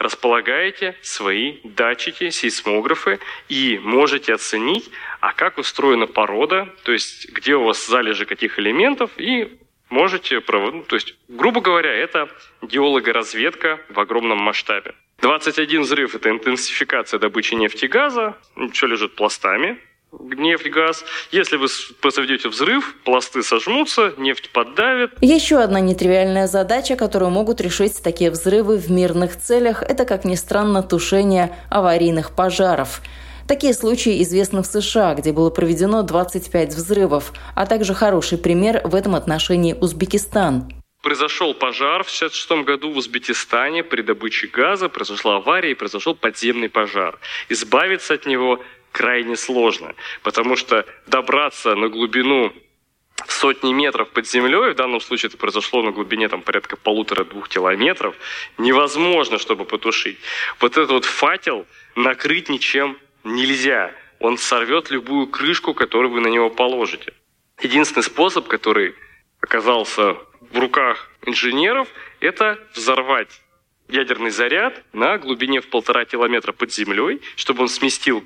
располагаете 0.02 0.96
свои 1.02 1.60
датчики, 1.64 2.30
сейсмографы 2.30 3.20
и 3.50 3.80
можете 3.84 4.34
оценить, 4.34 4.90
а 5.20 5.34
как 5.34 5.58
устроена 5.58 6.08
порода, 6.08 6.74
то 6.84 6.92
есть 6.92 7.30
где 7.32 7.56
у 7.56 7.64
вас 7.64 7.86
залежи 7.86 8.26
каких 8.26 8.60
элементов, 8.60 9.12
и 9.18 9.58
можете, 9.90 10.42
ну, 10.48 10.84
то 10.84 10.96
есть, 10.96 11.16
грубо 11.28 11.62
говоря, 11.62 11.94
это 11.94 12.30
геологоразведка 12.62 13.80
в 13.90 14.00
огромном 14.00 14.40
масштабе. 14.40 14.96
21 15.22 15.82
взрыв– 15.82 16.16
это 16.16 16.30
интенсификация 16.30 17.20
добычи 17.20 17.54
нефти 17.54 17.86
и 17.86 17.88
газа, 17.88 18.36
что 18.74 18.88
лежит 18.88 19.16
пластами, 19.16 19.78
нефть, 20.20 20.70
газ. 20.70 21.04
Если 21.32 21.58
вы 21.58 21.68
произведете 22.02 22.50
взрыв, 22.50 22.96
пласты 23.04 23.44
сожмутся, 23.44 24.14
нефть 24.18 24.50
поддавит. 24.52 25.12
Еще 25.22 25.58
одна 25.58 25.80
нетривиальная 25.80 26.48
задача, 26.48 26.96
которую 26.96 27.32
могут 27.32 27.62
решить 27.62 28.02
такие 28.04 28.32
взрывы 28.32 28.78
в 28.78 28.92
мирных 28.92 29.38
целях, 29.38 29.84
это, 29.84 30.06
как 30.06 30.26
ни 30.26 30.36
странно, 30.36 30.84
тушение 30.84 31.56
аварийных 31.70 32.36
пожаров– 32.36 33.02
Такие 33.52 33.74
случаи 33.74 34.22
известны 34.24 34.64
в 34.64 34.66
США, 34.66 35.14
где 35.14 35.34
было 35.34 35.50
проведено 35.50 36.04
25 36.04 36.74
взрывов, 36.74 37.34
а 37.54 37.66
также 37.66 37.94
хороший 37.94 38.38
пример 38.38 38.80
в 38.86 38.96
этом 38.96 39.14
отношении 39.14 39.74
Узбекистан. 39.74 40.72
Произошел 41.04 41.54
пожар 41.54 42.06
в 42.06 42.16
1966 42.16 42.66
году 42.66 42.94
в 42.94 42.98
Узбекистане 42.98 43.84
при 43.84 44.04
добыче 44.04 44.48
газа, 44.48 44.88
произошла 44.88 45.36
авария 45.36 45.72
и 45.72 45.76
произошел 45.76 46.16
подземный 46.16 46.70
пожар. 46.70 47.20
Избавиться 47.50 48.14
от 48.14 48.26
него 48.26 48.64
крайне 48.92 49.36
сложно, 49.36 49.96
потому 50.24 50.56
что 50.56 50.86
добраться 51.08 51.76
на 51.76 51.90
глубину 51.90 52.54
сотни 53.28 53.74
метров 53.74 54.10
под 54.10 54.28
землей, 54.28 54.72
в 54.72 54.76
данном 54.76 55.00
случае 55.00 55.30
это 55.30 55.38
произошло 55.38 55.82
на 55.82 55.92
глубине 55.92 56.28
там, 56.28 56.42
порядка 56.42 56.76
полутора-двух 56.76 57.50
километров, 57.50 58.16
невозможно, 58.58 59.38
чтобы 59.38 59.66
потушить. 59.66 60.18
Вот 60.60 60.72
этот 60.72 60.92
вот 60.92 61.06
факел 61.06 61.66
накрыть 61.96 62.50
ничем 62.50 62.98
нельзя. 63.24 63.92
Он 64.20 64.38
сорвет 64.38 64.92
любую 64.92 65.28
крышку, 65.28 65.74
которую 65.74 66.12
вы 66.12 66.22
на 66.22 66.28
него 66.28 66.50
положите. 66.50 67.14
Единственный 67.62 68.04
способ, 68.04 68.48
который 68.48 68.96
оказался 69.40 70.18
в 70.40 70.60
руках 70.60 71.10
инженеров, 71.26 71.88
это 72.20 72.60
взорвать 72.74 73.42
ядерный 73.88 74.30
заряд 74.30 74.84
на 74.94 75.18
глубине 75.18 75.62
в 75.62 75.70
полтора 75.70 76.06
километра 76.06 76.54
под 76.54 76.72
землей, 76.72 77.22
чтобы 77.36 77.64
он 77.64 77.68
сместил 77.68 78.24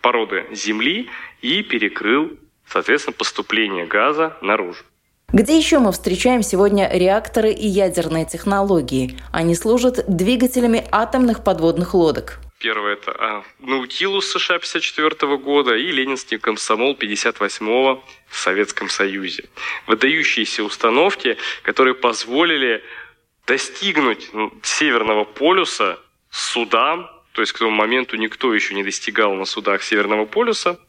породы 0.00 0.46
земли 0.52 1.08
и 1.42 1.62
перекрыл, 1.62 2.32
соответственно, 2.66 3.14
поступление 3.16 3.86
газа 3.86 4.36
наружу. 4.40 4.84
Где 5.32 5.56
еще 5.58 5.80
мы 5.80 5.90
встречаем 5.90 6.42
сегодня 6.42 6.88
реакторы 6.92 7.50
и 7.52 7.66
ядерные 7.66 8.26
технологии? 8.26 9.18
Они 9.32 9.54
служат 9.56 10.04
двигателями 10.06 10.86
атомных 10.92 11.42
подводных 11.42 11.94
лодок. 11.94 12.38
Первое 12.58 12.94
это 12.94 13.12
а, 13.18 13.44
Наутилус 13.58 14.30
США 14.30 14.58
54 14.58 15.36
года 15.36 15.74
и 15.74 15.90
Ленинский 15.90 16.38
комсомол 16.38 16.94
58 16.94 17.66
в 17.66 18.00
Советском 18.30 18.88
Союзе. 18.88 19.44
Выдающиеся 19.86 20.62
установки, 20.62 21.36
которые 21.62 21.94
позволили 21.94 22.82
достигнуть 23.46 24.30
ну, 24.32 24.52
Северного 24.62 25.24
полюса 25.24 25.98
судам, 26.30 27.10
то 27.36 27.42
есть 27.42 27.52
к 27.52 27.58
тому 27.58 27.70
моменту 27.70 28.16
никто 28.16 28.54
еще 28.54 28.72
не 28.72 28.82
достигал 28.82 29.34
на 29.34 29.44
судах 29.44 29.82
Северного 29.82 30.24
полюса, 30.24 30.80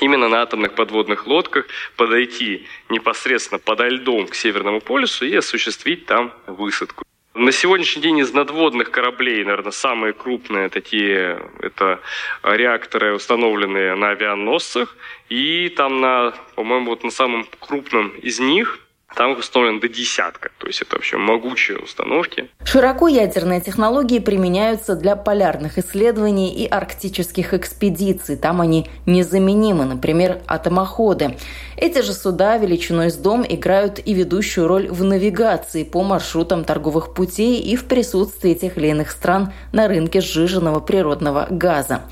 именно 0.00 0.28
на 0.28 0.42
атомных 0.42 0.76
подводных 0.76 1.26
лодках 1.26 1.66
подойти 1.96 2.68
непосредственно 2.88 3.58
подо 3.58 3.88
льдом 3.88 4.28
к 4.28 4.36
Северному 4.36 4.80
полюсу 4.80 5.26
и 5.26 5.34
осуществить 5.34 6.06
там 6.06 6.32
высадку. 6.46 7.04
На 7.34 7.50
сегодняшний 7.50 8.02
день 8.02 8.18
из 8.20 8.32
надводных 8.32 8.92
кораблей, 8.92 9.42
наверное, 9.42 9.72
самые 9.72 10.12
крупные 10.12 10.68
такие 10.68 11.42
это 11.58 12.00
реакторы, 12.44 13.12
установленные 13.12 13.96
на 13.96 14.10
авианосцах. 14.10 14.96
И 15.28 15.68
там 15.70 16.00
на, 16.00 16.34
по-моему, 16.54 16.86
вот 16.86 17.02
на 17.02 17.10
самом 17.10 17.48
крупном 17.58 18.10
из 18.10 18.38
них 18.38 18.78
там 19.16 19.32
их 19.32 19.38
установлено 19.38 19.80
до 19.80 19.88
десятка. 19.88 20.50
То 20.58 20.66
есть 20.66 20.82
это 20.82 20.96
вообще 20.96 21.16
могучие 21.16 21.78
установки. 21.78 22.50
Широко 22.64 23.08
ядерные 23.08 23.62
технологии 23.62 24.18
применяются 24.18 24.94
для 24.94 25.16
полярных 25.16 25.78
исследований 25.78 26.52
и 26.52 26.66
арктических 26.66 27.54
экспедиций. 27.54 28.36
Там 28.36 28.60
они 28.60 28.90
незаменимы, 29.06 29.86
например, 29.86 30.42
атомоходы. 30.46 31.36
Эти 31.78 32.02
же 32.02 32.12
суда 32.12 32.58
величиной 32.58 33.10
с 33.10 33.16
дом 33.16 33.44
играют 33.48 33.98
и 34.04 34.12
ведущую 34.12 34.68
роль 34.68 34.88
в 34.88 35.02
навигации 35.02 35.84
по 35.84 36.02
маршрутам 36.02 36.64
торговых 36.64 37.14
путей 37.14 37.60
и 37.60 37.74
в 37.74 37.86
присутствии 37.86 38.52
тех 38.52 38.76
или 38.76 38.88
иных 38.88 39.10
стран 39.10 39.54
на 39.72 39.88
рынке 39.88 40.20
сжиженного 40.20 40.80
природного 40.80 41.46
газа. 41.48 42.02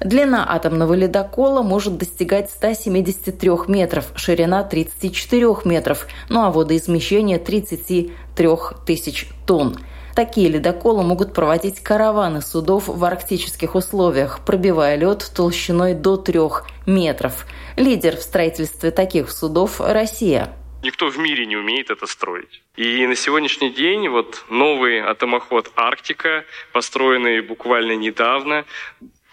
Длина 0.00 0.44
атомного 0.48 0.94
ледокола 0.94 1.62
может 1.62 1.96
достигать 1.96 2.50
173 2.50 3.50
метров, 3.68 4.12
ширина 4.16 4.62
34 4.64 5.46
метров, 5.64 6.06
ну 6.28 6.42
а 6.42 6.50
водоизмещение 6.50 7.38
33 7.38 8.48
тысяч 8.86 9.28
тонн. 9.46 9.76
Такие 10.14 10.48
ледоколы 10.48 11.02
могут 11.02 11.34
проводить 11.34 11.80
караваны 11.80 12.40
судов 12.40 12.86
в 12.86 13.04
арктических 13.04 13.74
условиях, 13.74 14.44
пробивая 14.46 14.94
лед 14.96 15.28
толщиной 15.34 15.94
до 15.94 16.16
3 16.16 16.40
метров. 16.86 17.46
Лидер 17.76 18.16
в 18.16 18.22
строительстве 18.22 18.92
таких 18.92 19.30
судов– 19.30 19.80
Россия. 19.84 20.52
Никто 20.84 21.08
в 21.08 21.18
мире 21.18 21.46
не 21.46 21.56
умеет 21.56 21.90
это 21.90 22.06
строить. 22.06 22.62
И 22.76 23.06
на 23.06 23.16
сегодняшний 23.16 23.70
день 23.70 24.08
вот 24.08 24.44
новый 24.50 25.00
атомоход 25.00 25.72
«Арктика», 25.76 26.44
построенный 26.72 27.40
буквально 27.40 27.96
недавно, 27.96 28.66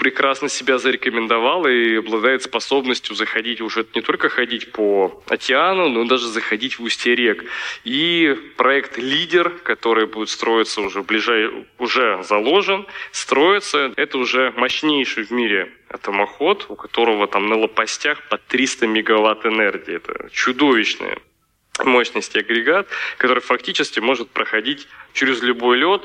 прекрасно 0.01 0.50
себя 0.50 0.79
зарекомендовал 0.79 1.67
и 1.67 1.98
обладает 1.98 2.41
способностью 2.41 3.15
заходить 3.15 3.62
уже 3.62 3.86
не 3.93 4.01
только 4.01 4.29
ходить 4.29 4.72
по 4.72 5.24
океану, 5.27 5.89
но 5.89 6.05
даже 6.05 6.27
заходить 6.27 6.79
в 6.79 6.84
устье 6.84 7.13
рек. 7.13 7.46
И 7.84 8.36
проект 8.58 8.98
«Лидер», 8.98 9.51
который 9.62 10.08
будет 10.08 10.29
строиться 10.29 10.81
уже 10.81 11.03
ближе, 11.03 11.67
уже 11.77 12.24
заложен, 12.24 12.88
строится. 13.12 13.93
Это 13.96 14.17
уже 14.17 14.51
мощнейший 14.58 15.24
в 15.24 15.29
мире 15.29 15.72
атомоход, 15.88 16.65
у 16.70 16.75
которого 16.75 17.27
там 17.27 17.46
на 17.46 17.55
лопастях 17.55 18.27
по 18.27 18.39
300 18.39 18.88
мегаватт 18.88 19.46
энергии. 19.46 19.98
Это 19.98 20.29
чудовищная 20.31 21.20
мощности 21.84 22.39
агрегат, 22.39 22.88
который 23.17 23.41
фактически 23.41 24.00
может 24.00 24.31
проходить 24.31 24.88
через 25.13 25.43
любой 25.43 25.77
лед, 25.77 26.01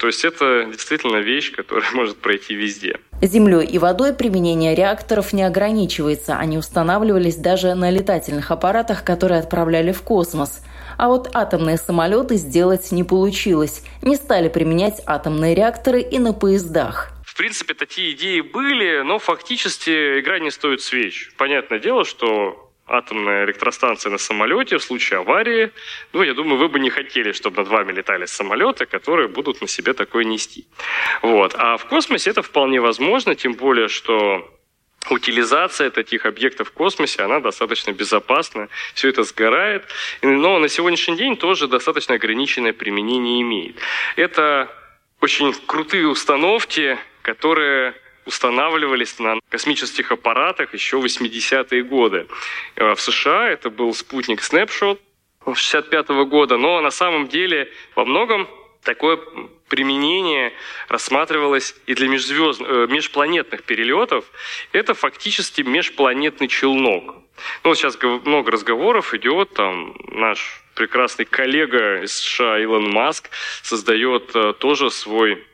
То 0.00 0.06
есть 0.06 0.24
это 0.24 0.64
действительно 0.64 1.18
вещь, 1.18 1.52
которая 1.52 1.90
может 1.94 2.16
пройти 2.16 2.54
везде. 2.54 2.98
Землей 3.20 3.66
и 3.66 3.78
водой 3.78 4.14
применение 4.14 4.74
реакторов 4.74 5.34
не 5.34 5.42
ограничивается. 5.42 6.36
Они 6.38 6.56
устанавливались 6.56 7.36
даже 7.36 7.74
на 7.74 7.90
летательных 7.90 8.50
аппаратах, 8.50 9.04
которые 9.04 9.40
отправляли 9.40 9.92
в 9.92 10.00
космос. 10.00 10.64
А 10.96 11.08
вот 11.08 11.28
атомные 11.34 11.76
самолеты 11.76 12.36
сделать 12.36 12.90
не 12.92 13.04
получилось. 13.04 13.84
Не 14.00 14.16
стали 14.16 14.48
применять 14.48 15.02
атомные 15.04 15.54
реакторы 15.54 16.00
и 16.00 16.18
на 16.18 16.32
поездах. 16.32 17.10
В 17.22 17.36
принципе, 17.36 17.74
такие 17.74 18.12
идеи 18.12 18.40
были, 18.40 19.02
но 19.02 19.18
фактически 19.18 20.20
игра 20.20 20.38
не 20.38 20.50
стоит 20.50 20.80
свеч. 20.80 21.30
Понятное 21.36 21.78
дело, 21.78 22.06
что 22.06 22.69
атомная 22.90 23.44
электростанция 23.44 24.10
на 24.10 24.18
самолете 24.18 24.76
в 24.76 24.82
случае 24.82 25.20
аварии, 25.20 25.70
ну, 26.12 26.22
я 26.22 26.34
думаю, 26.34 26.58
вы 26.58 26.68
бы 26.68 26.80
не 26.80 26.90
хотели, 26.90 27.32
чтобы 27.32 27.58
над 27.58 27.68
вами 27.68 27.92
летали 27.92 28.26
самолеты, 28.26 28.86
которые 28.86 29.28
будут 29.28 29.60
на 29.60 29.68
себе 29.68 29.92
такое 29.92 30.24
нести. 30.24 30.66
Вот. 31.22 31.54
А 31.56 31.76
в 31.76 31.86
космосе 31.86 32.30
это 32.30 32.42
вполне 32.42 32.80
возможно, 32.80 33.34
тем 33.34 33.54
более, 33.54 33.88
что 33.88 34.50
утилизация 35.08 35.90
таких 35.90 36.26
объектов 36.26 36.68
в 36.68 36.72
космосе, 36.72 37.22
она 37.22 37.40
достаточно 37.40 37.92
безопасна, 37.92 38.68
все 38.94 39.08
это 39.08 39.22
сгорает, 39.22 39.84
но 40.22 40.58
на 40.58 40.68
сегодняшний 40.68 41.16
день 41.16 41.36
тоже 41.36 41.68
достаточно 41.68 42.16
ограниченное 42.16 42.72
применение 42.72 43.40
имеет. 43.40 43.76
Это 44.16 44.68
очень 45.20 45.54
крутые 45.66 46.06
установки, 46.08 46.98
которые 47.22 47.94
устанавливались 48.26 49.18
на 49.18 49.38
космических 49.48 50.12
аппаратах 50.12 50.74
еще 50.74 50.98
в 50.98 51.04
80-е 51.04 51.82
годы. 51.82 52.26
Э, 52.76 52.94
в 52.94 53.00
США 53.00 53.48
это 53.48 53.70
был 53.70 53.94
спутник 53.94 54.40
Snapshot 54.40 54.98
65 55.54 56.10
-го 56.10 56.26
года, 56.26 56.56
но 56.56 56.80
на 56.80 56.90
самом 56.90 57.28
деле 57.28 57.70
во 57.96 58.04
многом 58.04 58.48
такое 58.82 59.18
применение 59.68 60.52
рассматривалось 60.88 61.74
и 61.86 61.94
для 61.94 62.08
межзвезд... 62.08 62.60
Э, 62.60 62.86
межпланетных 62.88 63.62
перелетов. 63.62 64.24
Это 64.72 64.94
фактически 64.94 65.62
межпланетный 65.62 66.48
челнок. 66.48 67.14
Ну, 67.64 67.70
вот 67.70 67.78
сейчас 67.78 67.98
много 68.02 68.50
разговоров 68.50 69.14
идет, 69.14 69.54
там 69.54 69.96
наш 70.08 70.62
прекрасный 70.74 71.24
коллега 71.24 72.02
из 72.02 72.16
США 72.16 72.58
Илон 72.58 72.90
Маск 72.90 73.30
создает 73.62 74.34
э, 74.34 74.52
тоже 74.58 74.90
свой 74.90 75.46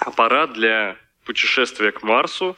аппарат 0.00 0.52
для 0.52 0.96
путешествие 1.26 1.92
к 1.92 2.02
Марсу. 2.02 2.56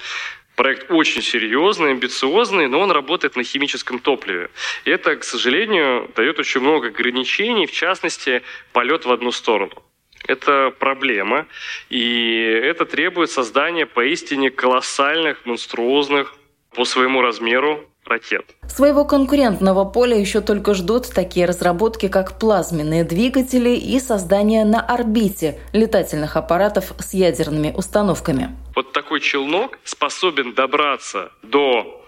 Проект 0.55 0.91
очень 0.91 1.23
серьезный, 1.23 1.91
амбициозный, 1.93 2.69
но 2.69 2.81
он 2.81 2.91
работает 2.91 3.37
на 3.37 3.45
химическом 3.45 3.99
топливе. 3.99 4.51
И 4.85 4.91
это, 4.91 5.17
к 5.17 5.25
сожалению, 5.25 6.11
дает 6.17 6.39
очень 6.39 6.61
много 6.61 6.89
ограничений, 6.89 7.67
в 7.67 7.73
частности, 7.73 8.43
полет 8.73 9.05
в 9.05 9.13
одну 9.13 9.33
сторону. 9.33 9.83
Это 10.27 10.75
проблема, 10.79 11.47
и 11.91 12.61
это 12.65 12.85
требует 12.87 13.31
создания 13.31 13.87
поистине 13.87 14.51
колоссальных, 14.51 15.47
монструозных 15.47 16.35
по 16.75 16.85
своему 16.85 17.23
размеру 17.23 17.89
ракет. 18.09 18.45
Своего 18.67 19.05
конкурентного 19.05 19.85
поля 19.85 20.19
еще 20.19 20.41
только 20.41 20.75
ждут 20.75 21.09
такие 21.15 21.47
разработки, 21.47 22.09
как 22.09 22.39
плазменные 22.39 23.05
двигатели 23.05 23.71
и 23.71 24.01
создание 24.01 24.65
на 24.65 24.81
орбите 24.81 25.59
летательных 25.73 26.37
аппаратов 26.37 26.93
с 26.99 27.15
ядерными 27.15 27.73
установками. 27.77 28.57
Вот 28.75 28.93
такой 28.93 29.21
челнок 29.21 29.79
способен 29.85 30.55
добраться 30.55 31.31
до 31.43 32.05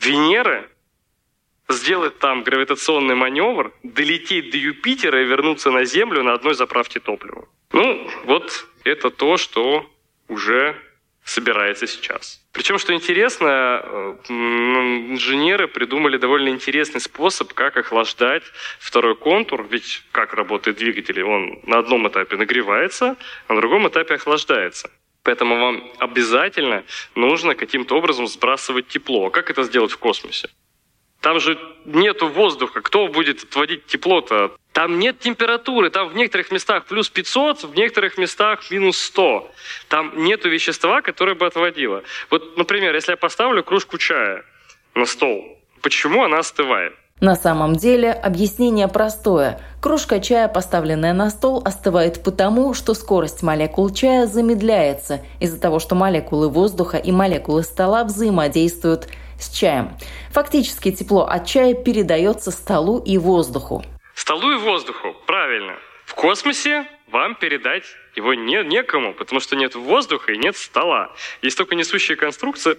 Венеры, 0.00 0.68
сделать 1.68 2.18
там 2.18 2.42
гравитационный 2.42 3.14
маневр, 3.14 3.72
долететь 3.82 4.50
до 4.50 4.58
Юпитера 4.58 5.22
и 5.22 5.24
вернуться 5.24 5.70
на 5.70 5.84
Землю 5.84 6.22
на 6.22 6.34
одной 6.34 6.54
заправке 6.54 7.00
топлива. 7.00 7.48
Ну, 7.72 8.08
вот 8.26 8.66
это 8.84 9.10
то, 9.10 9.36
что 9.36 9.86
уже 10.28 10.76
собирается 11.24 11.86
сейчас. 11.86 12.40
Причем, 12.52 12.78
что 12.78 12.94
интересно, 12.94 13.80
э, 13.82 14.14
инженеры 14.28 15.66
придумали 15.66 16.18
довольно 16.18 16.50
интересный 16.50 17.00
способ, 17.00 17.52
как 17.54 17.76
охлаждать 17.76 18.44
второй 18.78 19.16
контур, 19.16 19.66
ведь 19.68 20.02
как 20.12 20.34
работает 20.34 20.76
двигатель, 20.76 21.22
он 21.22 21.60
на 21.64 21.78
одном 21.78 22.06
этапе 22.06 22.36
нагревается, 22.36 23.16
а 23.48 23.54
на 23.54 23.60
другом 23.60 23.88
этапе 23.88 24.14
охлаждается. 24.14 24.90
Поэтому 25.22 25.58
вам 25.58 25.90
обязательно 25.98 26.84
нужно 27.14 27.54
каким-то 27.54 27.96
образом 27.96 28.26
сбрасывать 28.26 28.88
тепло. 28.88 29.26
А 29.26 29.30
как 29.30 29.50
это 29.50 29.62
сделать 29.62 29.92
в 29.92 29.98
космосе? 29.98 30.50
Там 31.24 31.40
же 31.40 31.58
нету 31.86 32.28
воздуха. 32.28 32.82
Кто 32.82 33.08
будет 33.08 33.44
отводить 33.44 33.86
тепло-то? 33.86 34.52
Там 34.72 34.98
нет 34.98 35.20
температуры. 35.20 35.88
Там 35.88 36.10
в 36.10 36.14
некоторых 36.14 36.52
местах 36.52 36.84
плюс 36.84 37.08
500, 37.08 37.64
в 37.64 37.74
некоторых 37.74 38.18
местах 38.18 38.70
минус 38.70 38.98
100. 38.98 39.50
Там 39.88 40.22
нету 40.22 40.50
вещества, 40.50 41.00
которое 41.00 41.34
бы 41.34 41.46
отводило. 41.46 42.02
Вот, 42.28 42.58
например, 42.58 42.94
если 42.94 43.12
я 43.12 43.16
поставлю 43.16 43.64
кружку 43.64 43.96
чая 43.96 44.44
на 44.94 45.06
стол, 45.06 45.58
почему 45.80 46.24
она 46.24 46.40
остывает? 46.40 46.92
На 47.20 47.36
самом 47.36 47.76
деле 47.76 48.12
объяснение 48.12 48.88
простое. 48.88 49.62
Кружка 49.80 50.20
чая, 50.20 50.48
поставленная 50.48 51.14
на 51.14 51.30
стол, 51.30 51.62
остывает 51.64 52.22
потому, 52.22 52.74
что 52.74 52.92
скорость 52.92 53.42
молекул 53.42 53.88
чая 53.88 54.26
замедляется 54.26 55.22
из-за 55.40 55.58
того, 55.58 55.78
что 55.78 55.94
молекулы 55.94 56.50
воздуха 56.50 56.98
и 56.98 57.12
молекулы 57.12 57.62
стола 57.62 58.04
взаимодействуют 58.04 59.08
с 59.38 59.50
чаем. 59.50 59.90
Фактически 60.32 60.92
тепло 60.92 61.24
от 61.24 61.46
чая 61.46 61.74
передается 61.74 62.50
столу 62.50 63.00
и 63.00 63.18
воздуху. 63.18 63.84
Столу 64.14 64.52
и 64.52 64.56
воздуху, 64.56 65.14
правильно. 65.26 65.76
В 66.06 66.14
космосе 66.14 66.86
вам 67.08 67.34
передать 67.34 67.84
его 68.16 68.34
не, 68.34 68.62
некому, 68.64 69.14
потому 69.14 69.40
что 69.40 69.56
нет 69.56 69.74
воздуха 69.74 70.32
и 70.32 70.38
нет 70.38 70.56
стола. 70.56 71.12
Есть 71.42 71.56
только 71.58 71.74
несущая 71.74 72.16
конструкция, 72.16 72.76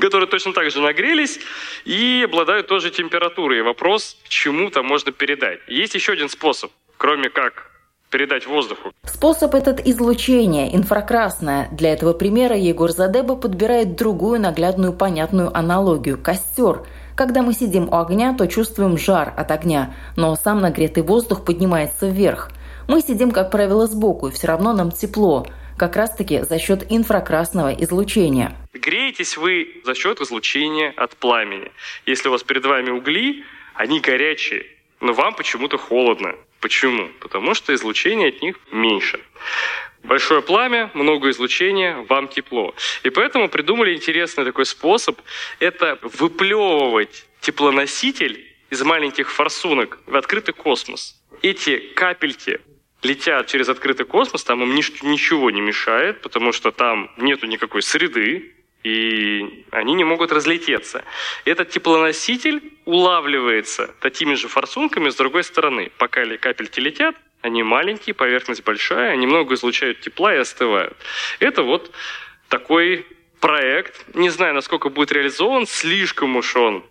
которые 0.00 0.28
точно 0.28 0.52
так 0.52 0.70
же 0.70 0.80
нагрелись 0.80 1.40
и 1.84 2.22
обладают 2.24 2.66
тоже 2.66 2.90
температурой. 2.90 3.58
И 3.58 3.62
вопрос, 3.62 4.16
чему 4.28 4.70
там 4.70 4.86
можно 4.86 5.12
передать. 5.12 5.60
Есть 5.66 5.94
еще 5.94 6.12
один 6.12 6.28
способ, 6.28 6.72
кроме 6.96 7.28
как 7.28 7.71
передать 8.12 8.46
воздуху. 8.46 8.92
Способ 9.04 9.54
этот 9.56 9.84
излучение, 9.84 10.76
инфракрасное. 10.76 11.68
Для 11.72 11.92
этого 11.92 12.12
примера 12.12 12.56
Егор 12.56 12.92
Задеба 12.92 13.34
подбирает 13.34 13.96
другую 13.96 14.40
наглядную 14.40 14.92
понятную 14.92 15.50
аналогию– 15.56 16.16
костер. 16.22 16.82
Когда 17.16 17.42
мы 17.42 17.54
сидим 17.54 17.88
у 17.88 17.96
огня, 17.96 18.34
то 18.38 18.46
чувствуем 18.46 18.96
жар 18.96 19.34
от 19.36 19.50
огня, 19.50 19.94
но 20.16 20.36
сам 20.36 20.60
нагретый 20.60 21.02
воздух 21.02 21.44
поднимается 21.44 22.06
вверх. 22.06 22.50
Мы 22.86 23.00
сидим, 23.00 23.32
как 23.32 23.50
правило, 23.50 23.86
сбоку, 23.86 24.28
и 24.28 24.32
все 24.32 24.46
равно 24.46 24.72
нам 24.72 24.92
тепло– 24.92 25.46
как 25.82 25.96
раз-таки 25.96 26.42
за 26.42 26.60
счет 26.60 26.86
инфракрасного 26.90 27.74
излучения. 27.74 28.56
Греетесь 28.72 29.36
вы 29.36 29.80
за 29.84 29.94
счет 29.94 30.20
излучения 30.20 30.92
от 30.96 31.16
пламени. 31.16 31.72
Если 32.06 32.28
у 32.28 32.30
вас 32.30 32.44
перед 32.44 32.64
вами 32.64 32.90
угли, 32.90 33.44
они 33.74 33.98
горячие, 33.98 34.66
но 35.00 35.12
вам 35.12 35.34
почему-то 35.34 35.78
холодно. 35.78 36.34
Почему? 36.62 37.08
Потому 37.18 37.54
что 37.54 37.74
излучение 37.74 38.28
от 38.28 38.40
них 38.40 38.56
меньше. 38.70 39.20
Большое 40.04 40.42
пламя, 40.42 40.92
много 40.94 41.28
излучения, 41.30 41.96
вам 42.08 42.28
тепло. 42.28 42.72
И 43.02 43.10
поэтому 43.10 43.48
придумали 43.48 43.94
интересный 43.96 44.44
такой 44.44 44.64
способ. 44.64 45.20
Это 45.58 45.98
выплевывать 46.02 47.26
теплоноситель 47.40 48.46
из 48.70 48.80
маленьких 48.82 49.28
форсунок 49.30 49.98
в 50.06 50.14
открытый 50.14 50.54
космос. 50.54 51.20
Эти 51.42 51.78
капельки 51.96 52.60
летят 53.02 53.48
через 53.48 53.68
открытый 53.68 54.06
космос, 54.06 54.44
там 54.44 54.62
им 54.62 54.72
ничего 54.76 55.50
не 55.50 55.60
мешает, 55.60 56.20
потому 56.20 56.52
что 56.52 56.70
там 56.70 57.10
нету 57.16 57.46
никакой 57.46 57.82
среды, 57.82 58.54
и 58.82 59.64
они 59.70 59.94
не 59.94 60.04
могут 60.04 60.32
разлететься. 60.32 61.04
Этот 61.44 61.70
теплоноситель 61.70 62.72
улавливается 62.84 63.94
такими 64.00 64.34
же 64.34 64.48
форсунками 64.48 65.08
с 65.08 65.14
другой 65.14 65.44
стороны. 65.44 65.90
Пока 65.98 66.24
капельки 66.36 66.80
летят, 66.80 67.14
они 67.42 67.62
маленькие, 67.62 68.14
поверхность 68.14 68.64
большая, 68.64 69.12
они 69.12 69.26
много 69.26 69.54
излучают 69.54 70.00
тепла 70.00 70.34
и 70.34 70.38
остывают. 70.38 70.96
Это 71.38 71.62
вот 71.62 71.92
такой 72.48 73.06
проект. 73.40 74.04
Не 74.14 74.30
знаю, 74.30 74.54
насколько 74.54 74.88
будет 74.88 75.12
реализован, 75.12 75.66
слишком 75.66 76.36
уж 76.36 76.56
он 76.56 76.84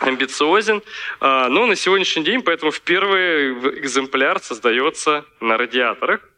амбициозен, 0.00 0.82
а, 1.20 1.48
но 1.48 1.66
на 1.66 1.76
сегодняшний 1.76 2.24
день 2.24 2.42
поэтому 2.42 2.72
в 2.72 2.80
первый 2.80 3.52
экземпляр 3.78 4.40
создается 4.40 5.24
на 5.40 5.56
радиаторах, 5.56 6.28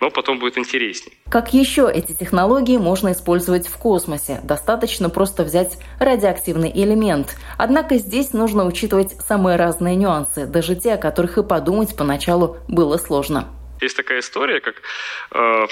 но 0.00 0.10
потом 0.10 0.38
будет 0.38 0.58
интереснее. 0.58 1.16
Как 1.28 1.52
еще 1.54 1.90
эти 1.92 2.12
технологии 2.12 2.76
можно 2.78 3.12
использовать 3.12 3.68
в 3.68 3.76
космосе? 3.76 4.40
Достаточно 4.42 5.10
просто 5.10 5.44
взять 5.44 5.78
радиоактивный 5.98 6.70
элемент. 6.74 7.36
Однако 7.58 7.96
здесь 7.96 8.32
нужно 8.32 8.64
учитывать 8.66 9.12
самые 9.26 9.56
разные 9.56 9.96
нюансы, 9.96 10.46
даже 10.46 10.74
те, 10.74 10.94
о 10.94 10.98
которых 10.98 11.38
и 11.38 11.42
подумать 11.42 11.96
поначалу 11.96 12.58
было 12.68 12.96
сложно. 12.96 13.48
Есть 13.80 13.96
такая 13.96 14.20
история, 14.20 14.60
как 14.60 14.76
э, 15.32 15.66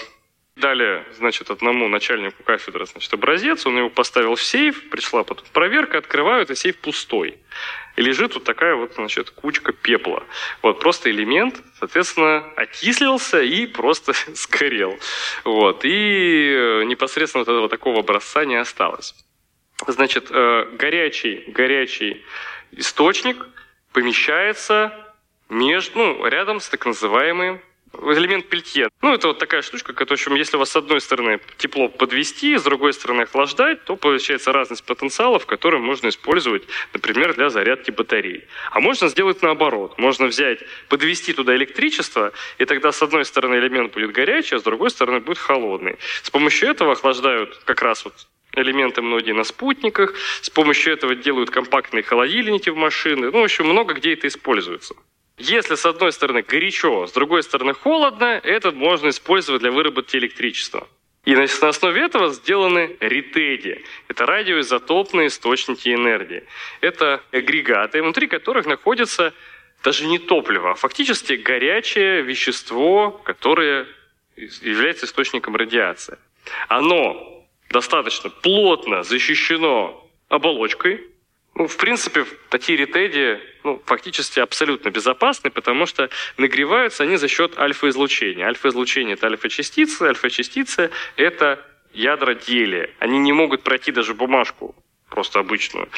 Дали, 0.58 1.04
значит, 1.16 1.50
одному 1.50 1.86
начальнику 1.88 2.42
кафедры, 2.42 2.84
значит, 2.84 3.12
образец, 3.14 3.64
он 3.64 3.78
его 3.78 3.90
поставил 3.90 4.34
в 4.34 4.42
сейф, 4.42 4.90
пришла 4.90 5.22
потом 5.22 5.46
проверка, 5.52 5.98
открывают, 5.98 6.50
и 6.50 6.56
сейф 6.56 6.78
пустой. 6.78 7.38
И 7.94 8.02
лежит 8.02 8.34
вот 8.34 8.42
такая 8.42 8.74
вот, 8.74 8.94
значит, 8.94 9.30
кучка 9.30 9.72
пепла. 9.72 10.24
Вот, 10.62 10.80
просто 10.80 11.10
элемент, 11.10 11.62
соответственно, 11.78 12.38
окислился 12.56 13.40
и 13.40 13.66
просто 13.66 14.14
сгорел. 14.34 14.98
Вот, 15.44 15.84
и 15.84 16.52
э, 16.52 16.84
непосредственно 16.84 17.44
вот 17.44 17.52
этого 17.52 17.68
такого 17.68 18.00
образца 18.00 18.44
не 18.44 18.56
осталось. 18.56 19.14
Значит, 19.86 20.26
э, 20.30 20.70
горячий, 20.72 21.44
горячий 21.46 22.24
источник 22.72 23.46
помещается 23.92 24.92
между, 25.48 25.98
ну, 25.98 26.26
рядом 26.26 26.58
с 26.58 26.68
так 26.68 26.84
называемым 26.84 27.60
элемент 28.02 28.48
пельтье. 28.48 28.88
Ну, 29.02 29.14
это 29.14 29.28
вот 29.28 29.38
такая 29.38 29.62
штучка, 29.62 29.92
которая, 29.92 30.38
если 30.38 30.56
у 30.56 30.58
вас 30.60 30.70
с 30.70 30.76
одной 30.76 31.00
стороны 31.00 31.40
тепло 31.56 31.88
подвести, 31.88 32.56
с 32.56 32.62
другой 32.62 32.92
стороны 32.92 33.22
охлаждать, 33.22 33.84
то 33.84 33.96
получается 33.96 34.52
разность 34.52 34.84
потенциалов, 34.84 35.46
которые 35.46 35.80
можно 35.80 36.08
использовать, 36.08 36.64
например, 36.92 37.34
для 37.34 37.50
зарядки 37.50 37.90
батареи. 37.90 38.46
А 38.70 38.80
можно 38.80 39.08
сделать 39.08 39.42
наоборот. 39.42 39.98
Можно 39.98 40.26
взять, 40.26 40.60
подвести 40.88 41.32
туда 41.32 41.54
электричество, 41.56 42.32
и 42.58 42.64
тогда 42.64 42.92
с 42.92 43.02
одной 43.02 43.24
стороны 43.24 43.56
элемент 43.56 43.92
будет 43.92 44.12
горячий, 44.12 44.56
а 44.56 44.58
с 44.58 44.62
другой 44.62 44.90
стороны 44.90 45.20
будет 45.20 45.38
холодный. 45.38 45.96
С 46.22 46.30
помощью 46.30 46.68
этого 46.70 46.92
охлаждают 46.92 47.60
как 47.64 47.82
раз 47.82 48.04
вот 48.04 48.14
элементы 48.54 49.02
многие 49.02 49.32
на 49.32 49.44
спутниках. 49.44 50.14
С 50.40 50.50
помощью 50.50 50.92
этого 50.92 51.14
делают 51.14 51.50
компактные 51.50 52.02
холодильники 52.02 52.70
в 52.70 52.76
машины. 52.76 53.30
Ну, 53.30 53.40
в 53.40 53.44
общем, 53.44 53.66
много 53.66 53.94
где 53.94 54.14
это 54.14 54.26
используется. 54.26 54.94
Если 55.38 55.76
с 55.76 55.86
одной 55.86 56.12
стороны 56.12 56.42
горячо, 56.42 57.06
с 57.06 57.12
другой 57.12 57.42
стороны 57.42 57.72
холодно, 57.72 58.40
это 58.42 58.72
можно 58.72 59.08
использовать 59.08 59.62
для 59.62 59.70
выработки 59.70 60.16
электричества. 60.16 60.88
И 61.24 61.36
на 61.36 61.44
основе 61.44 62.02
этого 62.02 62.30
сделаны 62.30 62.96
ритеди. 63.00 63.84
Это 64.08 64.26
радиоизотопные 64.26 65.28
источники 65.28 65.90
энергии. 65.90 66.44
Это 66.80 67.22
агрегаты, 67.32 68.02
внутри 68.02 68.26
которых 68.26 68.66
находится 68.66 69.32
даже 69.84 70.06
не 70.06 70.18
топливо, 70.18 70.72
а 70.72 70.74
фактически 70.74 71.34
горячее 71.34 72.22
вещество, 72.22 73.10
которое 73.24 73.86
является 74.36 75.06
источником 75.06 75.54
радиации. 75.54 76.18
Оно 76.68 77.46
достаточно 77.70 78.30
плотно 78.30 79.02
защищено 79.02 80.08
оболочкой, 80.28 81.04
ну, 81.58 81.66
в 81.66 81.76
принципе, 81.76 82.24
такие 82.50 82.78
ретеди 82.78 83.40
ну, 83.64 83.82
фактически 83.84 84.38
абсолютно 84.38 84.90
безопасны, 84.90 85.50
потому 85.50 85.86
что 85.86 86.08
нагреваются 86.36 87.02
они 87.02 87.16
за 87.16 87.26
счет 87.26 87.58
альфа-излучения. 87.58 88.46
Альфа-излучение– 88.46 89.14
это 89.14 89.26
альфа-частицы, 89.26 90.02
альфа-частицы– 90.04 90.90
это 91.16 91.64
ядра 91.92 92.34
гелия. 92.34 92.90
Они 93.00 93.18
не 93.18 93.32
могут 93.32 93.64
пройти 93.64 93.90
даже 93.90 94.14
бумажку 94.14 94.76
просто 95.10 95.40
обычную. 95.40 95.88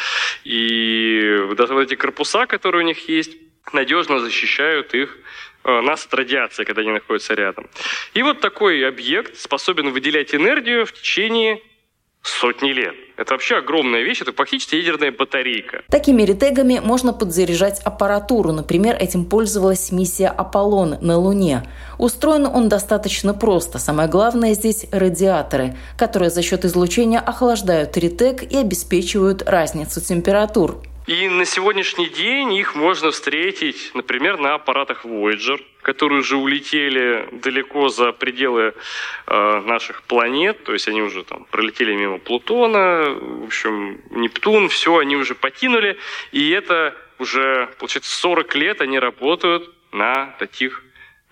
И 0.45 1.37
вот 1.47 1.61
эти 1.61 1.95
корпуса, 1.95 2.47
которые 2.47 2.83
у 2.83 2.87
них 2.87 3.09
есть, 3.09 3.37
надежно 3.75 4.19
защищают 4.19 4.95
их 4.95 5.19
э, 5.65 5.81
нас 5.83 6.07
от 6.07 6.15
радиации, 6.15 6.65
когда 6.65 6.81
они 6.81 6.93
находятся 6.93 7.35
рядом. 7.35 7.69
И 8.15 8.23
вот 8.23 8.41
такой 8.41 8.89
объект 8.89 9.37
способен 9.37 9.91
выделять 9.91 10.35
энергию 10.35 10.87
в 10.87 10.93
течение 10.93 11.61
сотни 12.23 12.71
лет. 12.71 12.95
Это 13.17 13.35
вообще 13.35 13.57
огромная 13.57 14.03
вещь, 14.03 14.23
это 14.23 14.33
фактически 14.33 14.77
ядерная 14.77 15.13
батарейка. 15.13 15.83
Такими 15.89 16.23
ретегами 16.23 16.81
можно 16.83 17.13
подзаряжать 17.13 17.81
аппаратуру. 17.81 18.53
Например, 18.53 18.97
этим 18.99 19.27
пользовалась 19.27 19.93
миссия 19.93 20.29
«Аполлон» 20.29 20.97
на 21.03 21.19
Луне. 21.19 21.63
Устроен 21.99 22.47
он 22.47 22.71
достаточно 22.71 23.35
просто. 23.35 23.79
Самое 23.79 24.09
главное 24.09 24.55
здесь– 24.55 24.87
радиаторы, 24.93 25.77
которые 25.99 26.31
за 26.31 26.43
счет 26.43 26.65
излучения 26.65 27.21
охлаждают 27.21 27.97
ретег 27.99 28.43
и 28.43 28.57
обеспечивают 28.57 29.43
разницу 29.43 30.01
температур. 30.01 30.83
И 31.11 31.29
на 31.29 31.45
сегодняшний 31.45 32.09
день 32.09 32.55
их 32.55 32.77
можно 32.77 33.11
встретить, 33.11 33.91
например, 33.95 34.39
на 34.39 34.55
аппаратах 34.55 35.05
Voyager, 35.05 35.61
которые 35.83 36.21
уже 36.21 36.37
улетели 36.37 37.29
далеко 37.33 37.89
за 37.89 38.13
пределы 38.13 38.75
э, 39.27 39.61
наших 39.67 40.05
планет, 40.05 40.63
то 40.63 40.73
есть 40.73 40.87
они 40.87 41.03
уже 41.03 41.25
там 41.25 41.47
пролетели 41.51 41.97
мимо 41.97 42.19
Плутона, 42.19 43.11
в 43.11 43.47
общем, 43.47 44.01
Нептун, 44.11 44.69
все, 44.69 44.99
они 44.99 45.17
уже 45.17 45.35
покинули, 45.35 45.99
и 46.31 46.51
это 46.51 46.95
уже, 47.19 47.69
получается, 47.81 48.17
40 48.17 48.55
лет 48.55 48.81
они 48.81 49.01
работают 49.01 49.69
на 49.91 50.37
таких 50.39 50.85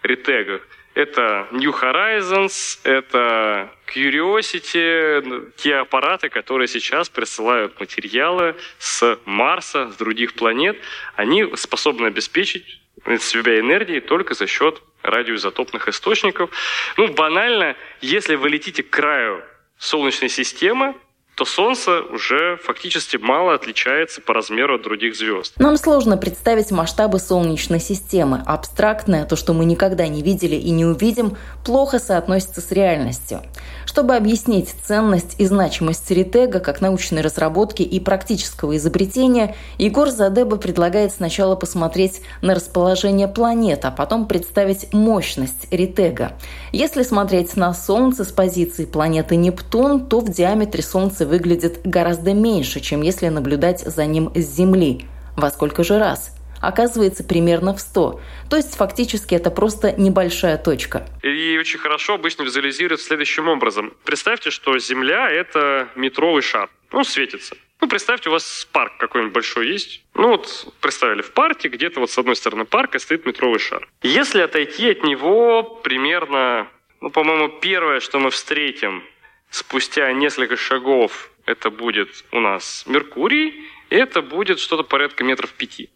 ретегах. 0.03 0.62
Это 0.99 1.47
New 1.53 1.71
Horizons, 1.71 2.81
это 2.83 3.71
Curiosity, 3.87 5.53
те 5.57 5.77
аппараты, 5.77 6.29
которые 6.29 6.67
сейчас 6.67 7.09
присылают 7.09 7.79
материалы 7.79 8.57
с 8.81 9.17
Марса, 9.25 9.93
с 9.93 9.97
других 9.97 10.35
планет, 10.35 10.77
они 11.15 11.47
способны 11.55 12.09
обеспечить 12.09 12.81
себя 13.21 13.61
энергией 13.61 14.01
только 14.01 14.35
за 14.35 14.49
счет 14.49 14.83
радиоизотопных 15.05 15.87
источников. 15.87 16.51
Ну, 16.97 17.07
банально, 17.15 17.77
если 18.01 18.35
вы 18.35 18.49
летите 18.49 18.83
к 18.83 18.91
краю 18.91 19.45
Солнечной 19.79 20.29
системы, 20.29 20.97
то 21.38 21.44
Солнце 21.44 22.01
уже 22.01 22.59
фактически 22.64 23.16
мало 23.16 23.55
отличается 23.55 24.20
по 24.20 24.35
размеру 24.35 24.74
от 24.74 24.83
других 24.83 25.14
звезд. 25.14 25.53
Нам 25.57 25.77
сложно 25.77 26.16
представить 26.16 26.72
масштабы 26.72 27.20
Солнечной 27.20 27.79
системы. 27.79 28.42
Абстрактное, 28.44 29.24
то, 29.24 29.37
что 29.37 29.53
мы 29.53 29.64
никогда 29.64 30.09
не 30.09 30.20
видели 30.22 30.57
и 30.57 30.70
не 30.70 30.85
увидим, 30.85 31.37
плохо 31.64 32.01
соотносится 32.01 32.61
с 32.61 32.72
реальностью. 32.72 33.40
Чтобы 33.87 34.16
объяснить 34.16 34.74
ценность 34.83 35.37
и 35.38 35.46
значимость 35.46 36.11
Ритега 36.11 36.59
как 36.59 36.81
научной 36.81 37.22
разработки 37.22 37.83
и 37.83 38.01
практического 38.01 38.77
изобретения, 38.77 39.55
Егор 39.79 40.11
Задеба 40.11 40.57
предлагает 40.57 41.12
сначала 41.12 41.55
посмотреть 41.55 42.20
на 42.42 42.57
расположение 42.57 43.29
планет, 43.29 43.85
а 43.85 43.92
потом 43.92 44.27
представить 44.27 44.92
мощность 44.92 45.68
Ритега. 45.70 46.33
Если 46.72 47.05
смотреть 47.05 47.57
на 47.57 47.72
Солнце 47.74 48.24
с 48.24 48.33
позиции 48.33 48.87
планеты 48.87 49.37
Нептун, 49.37 50.05
то 50.09 50.18
в 50.18 50.29
диаметре 50.29 50.83
Солнца 50.83 51.28
выглядит 51.29 51.81
гораздо 51.85 52.35
меньше, 52.35 52.81
чем 52.81 53.03
если 53.03 53.29
наблюдать 53.29 53.81
за 53.81 54.05
ним 54.07 54.33
с 54.35 54.57
Земли. 54.57 55.07
Во 55.37 55.51
сколько 55.51 55.85
же 55.85 55.99
раз? 55.99 56.35
Оказывается, 56.61 57.23
примерно 57.23 57.75
в 57.75 57.81
100. 57.81 58.21
То 58.51 58.57
есть 58.57 58.77
фактически 58.77 59.35
это 59.35 59.51
просто 59.51 59.93
небольшая 59.93 60.59
точка. 60.59 61.07
И 61.23 61.57
очень 61.59 61.79
хорошо 61.79 62.14
обычно 62.14 62.43
визуализируют 62.43 63.01
следующим 63.01 63.49
образом. 63.49 63.93
Представьте, 64.05 64.51
что 64.51 64.77
Земля– 64.79 65.31
это 65.31 65.88
метровый 65.95 66.43
шар. 66.43 66.69
Он 66.91 67.05
светится. 67.05 67.55
Ну, 67.81 67.88
представьте, 67.88 68.29
у 68.29 68.33
вас 68.33 68.67
парк 68.73 68.95
какой-нибудь 68.99 69.33
большой 69.33 69.69
есть. 69.69 70.03
Ну, 70.14 70.31
вот 70.31 70.75
представили, 70.81 71.23
в 71.23 71.33
парке 71.33 71.69
где-то 71.69 72.01
вот 72.01 72.11
с 72.11 72.19
одной 72.19 72.35
стороны 72.35 72.64
парка 72.64 72.99
стоит 72.99 73.25
метровый 73.25 73.61
шар. 73.61 73.88
Если 74.03 74.41
отойти 74.41 74.91
от 74.91 75.05
него 75.05 75.62
примерно, 75.62 76.67
ну, 77.01 77.11
по-моему, 77.11 77.49
первое, 77.61 78.01
что 78.01 78.19
мы 78.19 78.31
встретим 78.31 79.05
спустя 79.51 80.13
несколько 80.13 80.57
шагов 80.57 81.31
это 81.47 81.71
будет 81.71 82.25
у 82.33 82.41
нас 82.41 82.85
Меркурий, 82.87 83.67
и 83.91 83.97
это 83.97 84.23
будет 84.23 84.59
что-то 84.59 84.83
порядка 84.83 85.25
метров 85.25 85.53
пяти. 85.53 85.91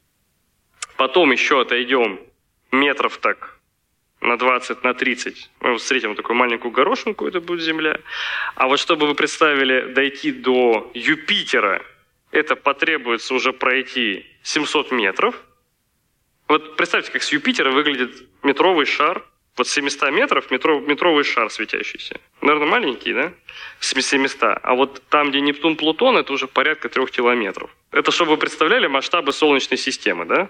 Потом 0.97 1.33
еще 1.33 1.61
отойдем 1.61 2.21
метров 2.71 3.19
так 3.19 3.59
на 4.21 4.37
20, 4.37 4.85
на 4.85 4.95
30. 4.95 5.51
Мы 5.61 5.77
встретим 5.77 6.15
такую 6.15 6.37
маленькую 6.37 6.71
горошинку, 6.71 7.27
это 7.27 7.41
будет 7.41 7.61
Земля. 7.61 7.99
А 8.55 8.69
вот 8.69 8.79
чтобы 8.79 9.07
вы 9.07 9.15
представили 9.15 9.93
дойти 9.93 10.33
до 10.33 10.91
Юпитера, 10.95 11.83
это 12.31 12.57
потребуется 12.57 13.35
уже 13.35 13.53
пройти 13.53 14.27
700 14.43 14.93
метров. 14.93 15.35
Вот 16.49 16.77
представьте, 16.77 17.11
как 17.12 17.23
с 17.23 17.33
Юпитера 17.33 17.71
выглядит 17.71 18.27
метровый 18.43 18.87
шар 18.87 19.27
вот 19.57 19.69
700 19.69 20.11
метров 20.11 20.51
метров, 20.51 20.87
метровый 20.87 21.25
шар 21.25 21.51
светящийся. 21.51 22.17
Наверное, 22.41 22.69
маленький, 22.69 23.12
да? 23.12 23.33
700. 23.81 24.59
А 24.62 24.75
вот 24.75 25.03
там, 25.11 25.31
где 25.31 25.41
Нептун, 25.41 25.77
Плутон, 25.77 26.17
это 26.17 26.33
уже 26.33 26.47
порядка 26.47 26.88
трех 26.88 27.11
километров. 27.11 27.71
Это 27.91 28.11
чтобы 28.11 28.33
вы 28.33 28.37
представляли 28.38 28.87
масштабы 28.87 29.33
Солнечной 29.33 29.79
системы, 29.79 30.25
да? 30.25 30.49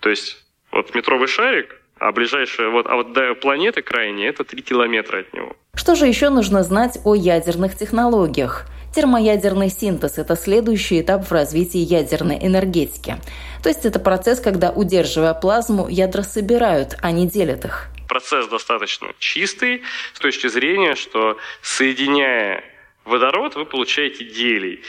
То 0.00 0.10
есть 0.10 0.44
вот 0.72 0.94
метровый 0.94 1.28
шарик, 1.28 1.80
а 1.98 2.10
ближайшая, 2.10 2.70
вот, 2.70 2.86
а 2.88 2.96
вот 2.96 3.12
до 3.12 3.34
планеты 3.34 3.82
крайней, 3.82 4.24
это 4.24 4.42
3 4.42 4.60
километра 4.62 5.20
от 5.20 5.32
него. 5.32 5.56
Что 5.74 5.94
же 5.94 6.06
еще 6.06 6.30
нужно 6.30 6.64
знать 6.64 6.98
о 7.04 7.14
ядерных 7.14 7.76
технологиях? 7.76 8.66
Термоядерный 8.94 9.70
синтез– 9.70 10.14
это 10.18 10.36
следующий 10.36 11.00
этап 11.00 11.26
в 11.26 11.32
развитии 11.32 11.78
ядерной 11.78 12.38
энергетики. 12.42 13.16
То 13.62 13.70
есть 13.70 13.86
это 13.86 13.98
процесс, 14.00 14.40
когда, 14.40 14.70
удерживая 14.70 15.32
плазму, 15.32 15.88
ядра 15.88 16.22
собирают, 16.22 16.96
а 17.00 17.10
не 17.12 17.26
делят 17.26 17.64
их 17.64 17.88
процесс 18.08 18.48
достаточно 18.48 19.08
чистый 19.18 19.82
с 20.12 20.18
точки 20.18 20.48
зрения, 20.48 20.94
что 20.94 21.38
соединяя 21.60 22.64
водород, 23.04 23.56
вы 23.56 23.64
получаете 23.64 24.24
гелий. 24.24 24.82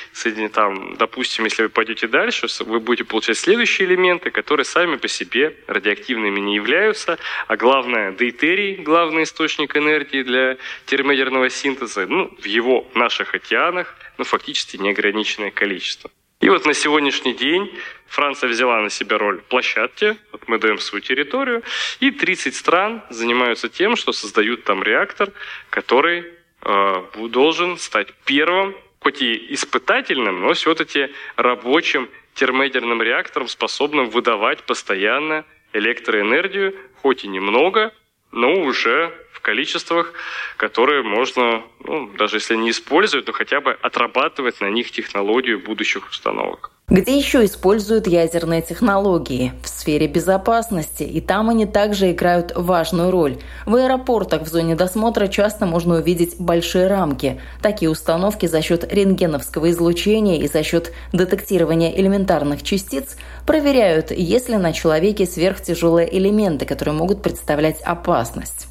Там, 0.53 0.95
допустим, 0.97 1.45
если 1.45 1.63
вы 1.63 1.69
пойдете 1.69 2.07
дальше, 2.07 2.47
вы 2.63 2.79
будете 2.79 3.05
получать 3.05 3.37
следующие 3.37 3.87
элементы, 3.87 4.29
которые 4.29 4.65
сами 4.65 4.97
по 4.97 5.07
себе 5.07 5.55
радиоактивными 5.67 6.39
не 6.39 6.55
являются, 6.55 7.17
а 7.47 7.57
главное, 7.57 8.11
дейтерий, 8.11 8.75
главный 8.75 9.23
источник 9.23 9.75
энергии 9.75 10.23
для 10.23 10.57
термоядерного 10.85 11.49
синтеза, 11.49 12.05
ну, 12.07 12.33
в 12.39 12.45
его 12.45 12.87
наших 12.93 13.33
океанах, 13.33 13.95
ну, 14.17 14.23
фактически 14.23 14.77
неограниченное 14.77 15.51
количество. 15.51 16.11
И 16.43 16.49
вот 16.49 16.65
на 16.65 16.73
сегодняшний 16.73 17.33
день 17.33 17.71
Франция 18.05 18.49
взяла 18.49 18.81
на 18.81 18.89
себя 18.89 19.17
роль 19.17 19.39
площадки, 19.39 20.17
вот 20.33 20.41
мы 20.47 20.59
даем 20.59 20.77
свою 20.77 21.01
территорию, 21.01 21.63
и 22.01 22.11
30 22.11 22.53
стран 22.53 23.01
занимаются 23.09 23.69
тем, 23.69 23.95
что 23.95 24.11
создают 24.11 24.65
там 24.65 24.83
реактор, 24.83 25.31
который 25.69 26.25
э, 26.61 27.03
должен 27.29 27.77
стать 27.77 28.09
первым, 28.25 28.75
хоть 28.99 29.21
и 29.21 29.53
испытательным, 29.53 30.41
но 30.41 30.51
все-таки 30.51 31.11
рабочим 31.37 32.09
термоядерным 32.33 33.01
реактором, 33.01 33.47
способным 33.47 34.09
выдавать 34.09 34.63
постоянно 34.63 35.45
электроэнергию, 35.71 36.75
хоть 37.01 37.23
и 37.23 37.29
немного, 37.29 37.93
но 38.33 38.51
уже 38.51 39.13
количествах, 39.43 40.13
которые 40.57 41.03
можно, 41.03 41.61
ну, 41.83 42.09
даже 42.17 42.37
если 42.37 42.55
не 42.55 42.71
использовать, 42.71 43.25
то 43.25 43.33
хотя 43.33 43.61
бы 43.61 43.71
отрабатывать 43.73 44.61
на 44.61 44.69
них 44.69 44.89
технологию 44.91 45.59
будущих 45.59 46.09
установок. 46.09 46.71
Где 46.89 47.17
еще 47.17 47.45
используют 47.45 48.07
ядерные 48.07 48.61
технологии? 48.61 49.53
В 49.63 49.69
сфере 49.69 50.07
безопасности, 50.07 51.03
и 51.03 51.21
там 51.21 51.49
они 51.49 51.65
также 51.65 52.11
играют 52.11 52.51
важную 52.55 53.09
роль. 53.09 53.37
В 53.65 53.75
аэропортах 53.75 54.41
в 54.43 54.47
зоне 54.47 54.75
досмотра 54.75 55.27
часто 55.27 55.65
можно 55.65 55.95
увидеть 55.95 56.35
большие 56.39 56.87
рамки. 56.87 57.41
Такие 57.61 57.89
установки 57.89 58.47
за 58.47 58.61
счет 58.61 58.91
рентгеновского 58.93 59.71
излучения 59.71 60.41
и 60.41 60.47
за 60.47 60.61
счет 60.61 60.93
детектирования 61.13 61.97
элементарных 61.97 62.63
частиц 62.63 63.17
проверяют, 63.47 64.11
есть 64.11 64.49
ли 64.49 64.57
на 64.57 64.73
человеке 64.73 65.25
сверхтяжелые 65.25 66.15
элементы, 66.17 66.65
которые 66.65 66.95
могут 66.95 67.23
представлять 67.23 67.81
опасность. 67.81 68.67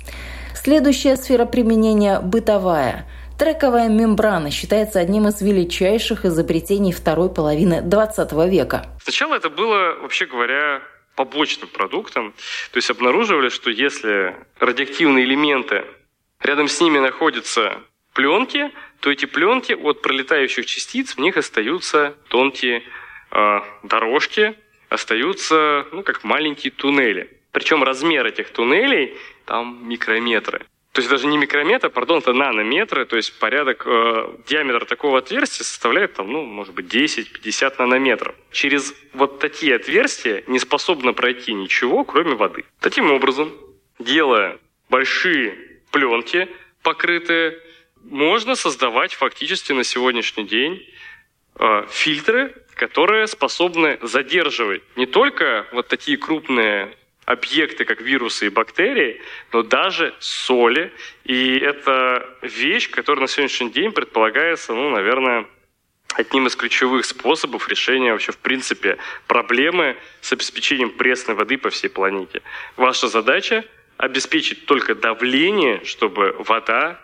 Следующая 0.63 1.17
сфера 1.17 1.45
применения– 1.45 2.21
бытовая– 2.23 3.09
Трековая 3.39 3.89
мембрана 3.89 4.53
считается 4.53 5.01
одним 5.01 5.27
из 5.27 5.43
величайших 5.43 6.25
изобретений 6.25 6.93
второй 6.93 7.29
половины 7.35 7.83
20 7.83 8.33
века. 8.49 8.87
Сначала 9.03 9.35
это 9.35 9.51
было, 9.51 9.97
вообще 10.01 10.27
говоря, 10.27 10.81
побочным 11.17 11.69
продуктом. 11.69 12.35
То 12.71 12.77
есть 12.77 12.89
обнаруживали, 12.91 13.49
что 13.49 13.71
если 13.71 14.37
радиоактивные 14.61 15.25
элементы, 15.25 15.85
рядом 16.39 16.69
с 16.69 16.81
ними 16.81 17.01
находятся 17.01 17.81
пленки, 18.13 18.71
то 19.01 19.11
эти 19.11 19.27
пленки 19.27 19.73
от 19.73 20.03
пролетающих 20.03 20.65
частиц 20.65 21.17
в 21.17 21.19
них 21.19 21.37
остаются 21.37 22.15
тонкие 22.29 22.85
э, 23.33 23.61
дорожки, 23.83 24.55
остаются 24.89 25.87
ну, 25.91 26.05
как 26.05 26.23
маленькие 26.23 26.71
туннели. 26.71 27.29
Причем 27.51 27.83
размер 27.83 28.25
этих 28.27 28.51
туннелей 28.51 29.17
там 29.45 29.89
микрометры. 29.89 30.67
То 30.93 31.01
есть 31.01 31.11
даже 31.11 31.27
не 31.27 31.39
микрометр, 31.39 31.89
пардон, 31.89 32.19
это 32.19 32.35
нанометры, 32.35 33.07
то 33.07 33.17
есть 33.17 33.39
порядок, 33.39 33.85
э, 33.87 34.37
диаметр 34.47 34.85
такого 34.85 35.19
отверстия 35.19 35.65
составляет, 35.65 36.15
там, 36.15 36.31
ну, 36.31 36.45
может 36.45 36.75
быть, 36.75 36.95
10-50 36.95 37.79
нанометров. 37.79 38.35
Через 38.51 38.95
вот 39.15 39.39
такие 39.39 39.77
отверстия 39.77 40.45
не 40.47 40.59
способно 40.59 41.15
пройти 41.15 41.55
ничего, 41.55 42.05
кроме 42.05 42.35
воды. 42.35 42.67
Таким 42.81 43.11
образом, 43.11 43.51
делая 43.99 44.59
большие 44.91 45.57
пленки, 45.91 46.49
покрытые, 46.83 47.59
можно 48.05 48.55
создавать 48.55 49.15
фактически 49.15 49.73
на 49.73 49.85
сегодняшний 49.85 50.45
день 50.45 50.87
э, 51.59 51.87
фильтры, 51.89 52.55
которые 52.75 53.27
способны 53.29 53.99
задерживать 54.03 54.83
не 54.97 55.07
только 55.07 55.67
вот 55.73 55.89
такие 55.89 56.19
крупные 56.19 56.95
объекты, 57.25 57.85
как 57.85 58.01
вирусы 58.01 58.47
и 58.47 58.51
бактерии, 58.51 59.21
но 59.53 59.63
даже 59.63 60.15
соли. 60.19 60.93
И 61.25 61.59
это 61.59 62.29
вещь, 62.43 62.91
которая 62.91 63.23
на 63.23 63.29
сегодняшний 63.29 63.71
день 63.71 63.93
предполагается, 63.93 64.75
ну, 64.75 64.91
наверное, 64.91 65.47
одним 66.15 66.47
из 66.47 66.57
ключевых 66.57 67.05
способов 67.05 67.69
решения 67.69 68.13
вообще, 68.13 68.33
в 68.33 68.39
принципе, 68.39 68.99
проблемы 69.27 69.97
с 70.21 70.33
обеспечением 70.33 70.91
пресной 70.91 71.37
воды 71.37 71.59
по 71.59 71.71
всей 71.71 71.89
планете. 71.89 72.43
Ваша 72.77 73.09
задача– 73.09 73.65
обеспечить 73.97 74.67
только 74.67 74.95
давление, 74.95 75.85
чтобы 75.85 76.35
вода 76.39 77.01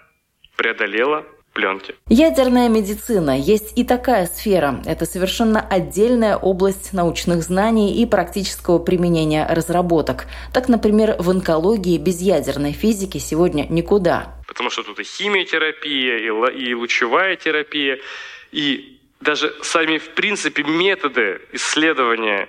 преодолела 0.57 1.24
пленки. 1.59 1.97
Ядерная 2.09 2.68
медицина. 2.68 3.37
Есть 3.37 3.77
и 3.77 3.83
такая 3.83 4.27
сфера. 4.27 4.81
Это 4.87 5.07
совершенно 5.07 5.61
отдельная 5.61 6.37
область 6.37 6.92
научных 6.92 7.42
знаний 7.42 8.01
и 8.01 8.07
практического 8.07 8.79
применения 8.79 9.44
разработок. 9.51 10.27
Так, 10.53 10.68
например, 10.68 11.16
в 11.18 11.29
онкологии 11.29 11.99
без 11.99 12.21
ядерной 12.21 12.71
физики 12.71 13.18
сегодня 13.18 13.66
никуда. 13.68 14.37
Потому 14.47 14.71
что 14.71 14.85
тут 14.85 15.01
и 15.01 15.03
химиотерапия, 15.03 16.18
и 16.18 16.75
лучевая 16.75 17.35
терапия, 17.35 17.99
и 18.53 19.01
даже 19.21 19.53
сами, 19.62 19.99
в 19.99 20.11
принципе, 20.11 20.62
методы 20.62 21.40
исследования 21.53 22.49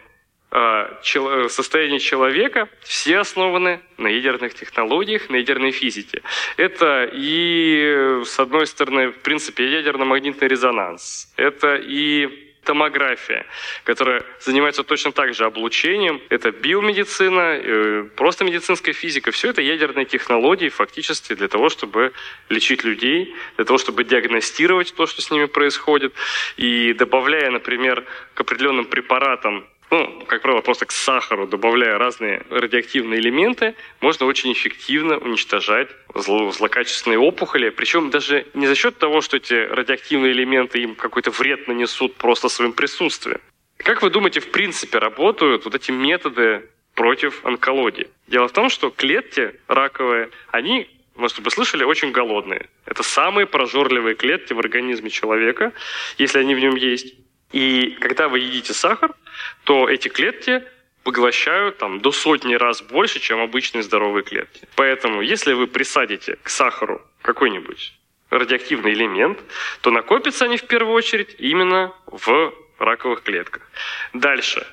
состояние 1.49 1.99
человека 1.99 2.69
все 2.81 3.19
основаны 3.19 3.81
на 3.97 4.07
ядерных 4.07 4.53
технологиях, 4.53 5.29
на 5.29 5.37
ядерной 5.37 5.71
физике. 5.71 6.21
Это 6.57 7.09
и, 7.11 8.21
с 8.25 8.39
одной 8.39 8.65
стороны, 8.65 9.09
в 9.11 9.19
принципе, 9.19 9.71
ядерно-магнитный 9.71 10.47
резонанс. 10.47 11.31
Это 11.37 11.75
и 11.75 12.49
томография, 12.63 13.45
которая 13.83 14.23
занимается 14.39 14.83
точно 14.83 15.11
так 15.11 15.33
же 15.33 15.45
облучением. 15.45 16.21
Это 16.29 16.51
биомедицина, 16.51 17.57
э, 17.57 18.03
просто 18.15 18.43
медицинская 18.43 18.93
физика. 18.93 19.31
Все 19.31 19.49
это 19.49 19.61
ядерные 19.61 20.05
технологии 20.05 20.69
фактически 20.69 21.35
для 21.35 21.47
того, 21.47 21.69
чтобы 21.69 22.11
лечить 22.49 22.83
людей, 22.83 23.33
для 23.55 23.65
того, 23.65 23.79
чтобы 23.79 24.03
диагностировать 24.03 24.93
то, 24.95 25.07
что 25.07 25.21
с 25.21 25.31
ними 25.31 25.45
происходит. 25.45 26.13
И 26.57 26.93
добавляя, 26.93 27.49
например, 27.49 28.05
к 28.33 28.41
определенным 28.41 28.85
препаратам 28.85 29.65
ну, 29.91 30.23
как 30.27 30.41
правило, 30.41 30.61
просто 30.61 30.85
к 30.85 30.91
сахару, 30.91 31.47
добавляя 31.47 31.97
разные 31.97 32.43
радиоактивные 32.49 33.19
элементы, 33.19 33.75
можно 34.01 34.25
очень 34.25 34.51
эффективно 34.53 35.17
уничтожать 35.17 35.89
зло, 36.13 36.51
злокачественные 36.51 37.19
опухоли. 37.19 37.69
Причем 37.69 38.09
даже 38.09 38.45
не 38.53 38.67
за 38.67 38.75
счет 38.75 38.97
того, 38.97 39.21
что 39.21 39.37
эти 39.37 39.53
радиоактивные 39.53 40.31
элементы 40.31 40.79
им 40.79 40.95
какой-то 40.95 41.31
вред 41.31 41.67
нанесут 41.67 42.15
просто 42.15 42.49
своим 42.49 42.73
присутствием. 42.73 43.41
Как 43.77 44.01
вы 44.01 44.09
думаете, 44.09 44.41
в 44.41 44.51
принципе, 44.51 44.99
работают 44.99 45.65
вот 45.65 45.73
эти 45.73 45.91
методы 45.91 46.69
против 46.93 47.43
онкологии? 47.45 48.09
Дело 48.27 48.47
в 48.47 48.51
том, 48.51 48.69
что 48.69 48.91
клетки 48.91 49.55
раковые, 49.67 50.29
они 50.51 50.87
может, 51.15 51.39
вы 51.39 51.51
слышали, 51.51 51.83
очень 51.83 52.11
голодные. 52.11 52.69
Это 52.85 53.03
самые 53.03 53.45
прожорливые 53.45 54.15
клетки 54.15 54.53
в 54.53 54.59
организме 54.59 55.09
человека, 55.09 55.73
если 56.17 56.39
они 56.39 56.55
в 56.55 56.59
нем 56.59 56.75
есть. 56.75 57.13
И 57.51 57.97
когда 57.99 58.27
вы 58.27 58.39
едите 58.39 58.73
сахар, 58.73 59.13
то 59.63 59.89
эти 59.89 60.07
клетки 60.07 60.63
поглощают 61.03 61.77
там, 61.77 62.01
до 62.01 62.11
сотни 62.11 62.53
раз 62.55 62.81
больше, 62.81 63.19
чем 63.19 63.39
обычные 63.39 63.83
здоровые 63.83 64.23
клетки. 64.23 64.67
Поэтому, 64.75 65.21
если 65.21 65.53
вы 65.53 65.67
присадите 65.67 66.37
к 66.43 66.49
сахару 66.49 67.01
какой-нибудь 67.21 67.93
радиоактивный 68.29 68.93
элемент, 68.93 69.39
то 69.81 69.89
накопятся 69.91 70.45
они 70.45 70.57
в 70.57 70.67
первую 70.67 70.93
очередь 70.93 71.35
именно 71.39 71.93
в 72.05 72.53
раковых 72.77 73.23
клетках. 73.23 73.63
Дальше. 74.13 74.67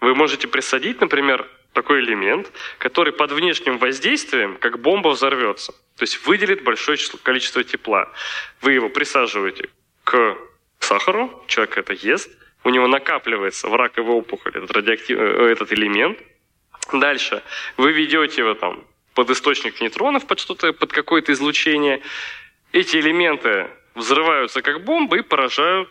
Вы 0.00 0.14
можете 0.14 0.48
присадить, 0.48 1.00
например, 1.00 1.46
такой 1.72 2.00
элемент, 2.00 2.50
который 2.78 3.12
под 3.12 3.32
внешним 3.32 3.78
воздействием, 3.78 4.56
как 4.56 4.80
бомба, 4.80 5.08
взорвется. 5.08 5.72
То 5.96 6.02
есть 6.02 6.24
выделит 6.26 6.62
большое 6.62 6.98
количество 7.22 7.62
тепла. 7.64 8.10
Вы 8.60 8.72
его 8.72 8.88
присаживаете 8.88 9.68
к 10.04 10.36
сахару, 10.84 11.44
человек 11.46 11.78
это 11.78 11.92
ест, 11.92 12.30
у 12.64 12.70
него 12.70 12.86
накапливается 12.86 13.68
в 13.68 13.74
раковой 13.74 14.14
опухоли 14.14 14.58
этот, 14.58 14.70
радиоактив... 14.70 15.18
Э, 15.18 15.46
этот 15.50 15.72
элемент. 15.72 16.18
Дальше 16.92 17.42
вы 17.76 17.92
ведете 17.92 18.42
его 18.42 18.54
там 18.54 18.84
под 19.14 19.30
источник 19.30 19.80
нейтронов, 19.80 20.26
под 20.26 20.40
что-то, 20.40 20.72
под 20.72 20.92
какое-то 20.92 21.32
излучение. 21.32 22.00
Эти 22.72 22.96
элементы 22.96 23.68
взрываются 23.94 24.62
как 24.62 24.84
бомбы 24.84 25.18
и 25.18 25.22
поражают 25.22 25.88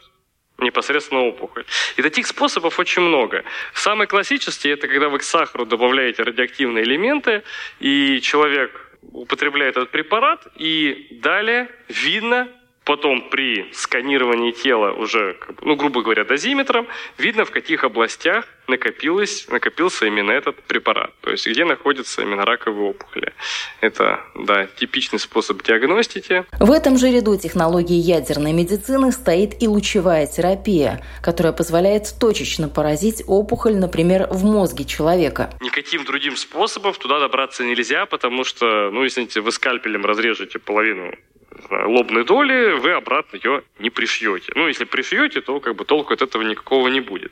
непосредственно 0.57 1.21
опухоль. 1.21 1.65
И 1.95 2.01
таких 2.01 2.27
способов 2.27 2.79
очень 2.79 3.01
много. 3.01 3.43
Самый 3.73 4.07
классический– 4.07 4.69
это 4.69 4.87
когда 4.87 5.09
вы 5.09 5.19
к 5.19 5.23
сахару 5.23 5.65
добавляете 5.65 6.23
радиоактивные 6.23 6.83
элементы, 6.83 7.43
и 7.79 8.19
человек 8.21 8.97
употребляет 9.01 9.77
этот 9.77 9.91
препарат, 9.91 10.47
и 10.55 11.07
далее 11.21 11.69
видно 11.87 12.49
Потом 12.89 13.29
при 13.29 13.67
сканировании 13.71 14.49
тела 14.49 14.93
уже, 14.93 15.37
ну, 15.61 15.75
грубо 15.75 16.01
говоря, 16.01 16.23
дозиметром, 16.23 16.87
видно, 17.19 17.45
в 17.45 17.51
каких 17.51 17.83
областях 17.83 18.47
накопилось, 18.69 19.47
накопился 19.49 20.05
именно 20.05 20.31
этот 20.31 20.61
препарат. 20.63 21.11
То 21.21 21.31
есть, 21.31 21.47
где 21.47 21.65
находятся 21.65 22.21
именно 22.21 22.45
раковые 22.45 22.91
опухоли. 22.91 23.33
Это, 23.81 24.21
да, 24.35 24.67
типичный 24.67 25.19
способ 25.19 25.61
диагностики. 25.63 26.45
В 26.59 26.71
этом 26.71 26.97
же 26.97 27.11
ряду 27.11 27.37
технологий 27.37 27.95
ядерной 27.95 28.53
медицины 28.53 29.11
стоит 29.11 29.61
и 29.61 29.67
лучевая 29.67 30.27
терапия, 30.27 31.03
которая 31.21 31.53
позволяет 31.53 32.13
точечно 32.19 32.69
поразить 32.69 33.23
опухоль, 33.27 33.75
например, 33.75 34.27
в 34.29 34.43
мозге 34.43 34.85
человека. 34.85 35.51
Никаким 35.61 36.05
другим 36.05 36.35
способом 36.35 36.93
туда 36.93 37.19
добраться 37.19 37.63
нельзя, 37.63 38.05
потому 38.05 38.43
что, 38.43 38.89
ну, 38.91 39.05
извините, 39.05 39.41
вы 39.41 39.51
скальпелем 39.51 40.05
разрежете 40.05 40.59
половину 40.59 41.13
лобной 41.69 42.25
доли, 42.25 42.73
вы 42.79 42.91
обратно 42.91 43.37
ее 43.37 43.63
не 43.79 43.89
пришьете. 43.89 44.51
Ну, 44.55 44.67
если 44.67 44.85
пришьете, 44.85 45.41
то 45.41 45.59
как 45.59 45.75
бы 45.75 45.85
толку 45.85 46.13
от 46.13 46.21
этого 46.21 46.43
никакого 46.43 46.87
не 46.87 47.01
будет. 47.01 47.31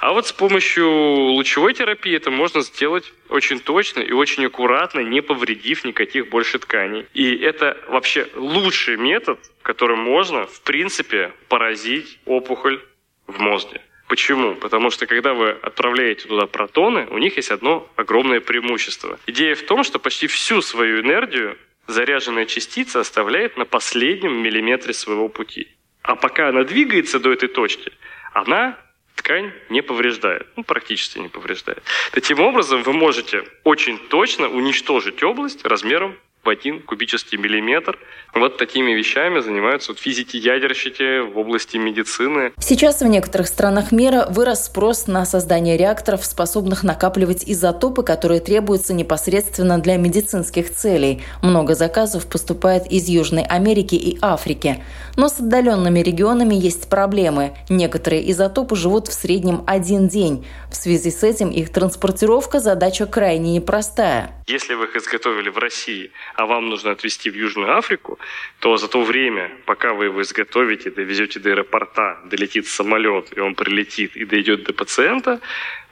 А 0.00 0.12
вот 0.12 0.26
с 0.26 0.32
помощью 0.32 0.73
лучевой 0.82 1.74
терапии 1.74 2.16
это 2.16 2.30
можно 2.30 2.60
сделать 2.60 3.12
очень 3.28 3.60
точно 3.60 4.00
и 4.00 4.12
очень 4.12 4.46
аккуратно, 4.46 5.00
не 5.00 5.20
повредив 5.22 5.84
никаких 5.84 6.28
больше 6.28 6.58
тканей. 6.58 7.06
И 7.14 7.36
это 7.36 7.76
вообще 7.88 8.28
лучший 8.34 8.96
метод, 8.96 9.38
которым 9.62 10.00
можно, 10.00 10.46
в 10.46 10.60
принципе, 10.62 11.32
поразить 11.48 12.18
опухоль 12.24 12.80
в 13.26 13.40
мозге. 13.40 13.80
Почему? 14.08 14.54
Потому 14.54 14.90
что 14.90 15.06
когда 15.06 15.32
вы 15.32 15.50
отправляете 15.50 16.28
туда 16.28 16.46
протоны, 16.46 17.06
у 17.10 17.18
них 17.18 17.36
есть 17.36 17.50
одно 17.50 17.90
огромное 17.96 18.40
преимущество. 18.40 19.18
Идея 19.26 19.54
в 19.54 19.62
том, 19.62 19.82
что 19.82 19.98
почти 19.98 20.26
всю 20.26 20.60
свою 20.60 21.00
энергию 21.00 21.56
заряженная 21.86 22.46
частица 22.46 23.00
оставляет 23.00 23.56
на 23.56 23.64
последнем 23.64 24.42
миллиметре 24.42 24.92
своего 24.92 25.28
пути. 25.28 25.68
А 26.02 26.16
пока 26.16 26.48
она 26.48 26.64
двигается 26.64 27.18
до 27.18 27.32
этой 27.32 27.48
точки, 27.48 27.92
она 28.34 28.78
ткань 29.24 29.52
не 29.70 29.80
повреждает, 29.80 30.46
ну, 30.56 30.62
практически 30.62 31.18
не 31.18 31.28
повреждает. 31.28 31.82
Таким 32.12 32.40
образом, 32.40 32.82
вы 32.82 32.92
можете 32.92 33.44
очень 33.64 33.98
точно 33.98 34.48
уничтожить 34.48 35.22
область 35.22 35.64
размером 35.64 36.14
в 36.44 36.48
один 36.48 36.80
кубический 36.80 37.38
миллиметр. 37.38 37.98
Вот 38.34 38.58
такими 38.58 38.92
вещами 38.92 39.40
занимаются 39.40 39.92
вот 39.92 39.98
физики-ядерщики 39.98 41.20
в 41.20 41.38
области 41.38 41.76
медицины. 41.76 42.52
Сейчас 42.58 43.00
в 43.00 43.06
некоторых 43.06 43.46
странах 43.46 43.92
мира 43.92 44.26
вырос 44.28 44.66
спрос 44.66 45.06
на 45.06 45.24
создание 45.24 45.76
реакторов, 45.76 46.24
способных 46.24 46.82
накапливать 46.82 47.44
изотопы, 47.46 48.02
которые 48.02 48.40
требуются 48.40 48.92
непосредственно 48.92 49.78
для 49.78 49.96
медицинских 49.96 50.70
целей. 50.70 51.22
Много 51.42 51.74
заказов 51.74 52.26
поступает 52.26 52.86
из 52.90 53.08
Южной 53.08 53.44
Америки 53.44 53.94
и 53.94 54.18
Африки. 54.20 54.82
Но 55.16 55.28
с 55.28 55.38
отдаленными 55.38 56.00
регионами 56.00 56.54
есть 56.54 56.88
проблемы. 56.88 57.56
Некоторые 57.68 58.30
изотопы 58.30 58.76
живут 58.76 59.08
в 59.08 59.12
среднем 59.12 59.62
один 59.66 60.08
день. 60.08 60.44
В 60.70 60.76
связи 60.76 61.10
с 61.10 61.22
этим 61.22 61.50
их 61.50 61.70
транспортировка 61.70 62.58
задача 62.58 63.06
крайне 63.06 63.52
непростая. 63.52 64.32
Если 64.46 64.74
вы 64.74 64.84
их 64.84 64.96
изготовили 64.96 65.48
в 65.48 65.58
России, 65.58 66.10
а 66.34 66.46
вам 66.46 66.68
нужно 66.68 66.90
отвезти 66.90 67.30
в 67.30 67.34
Южную 67.34 67.76
Африку, 67.76 68.18
то 68.60 68.76
за 68.76 68.88
то 68.88 69.02
время, 69.02 69.50
пока 69.66 69.92
вы 69.92 70.06
его 70.06 70.22
изготовите, 70.22 70.90
довезете 70.90 71.40
до 71.40 71.50
аэропорта, 71.50 72.18
долетит 72.24 72.66
самолет, 72.66 73.36
и 73.36 73.40
он 73.40 73.54
прилетит 73.54 74.16
и 74.16 74.24
дойдет 74.24 74.64
до 74.64 74.72
пациента, 74.72 75.40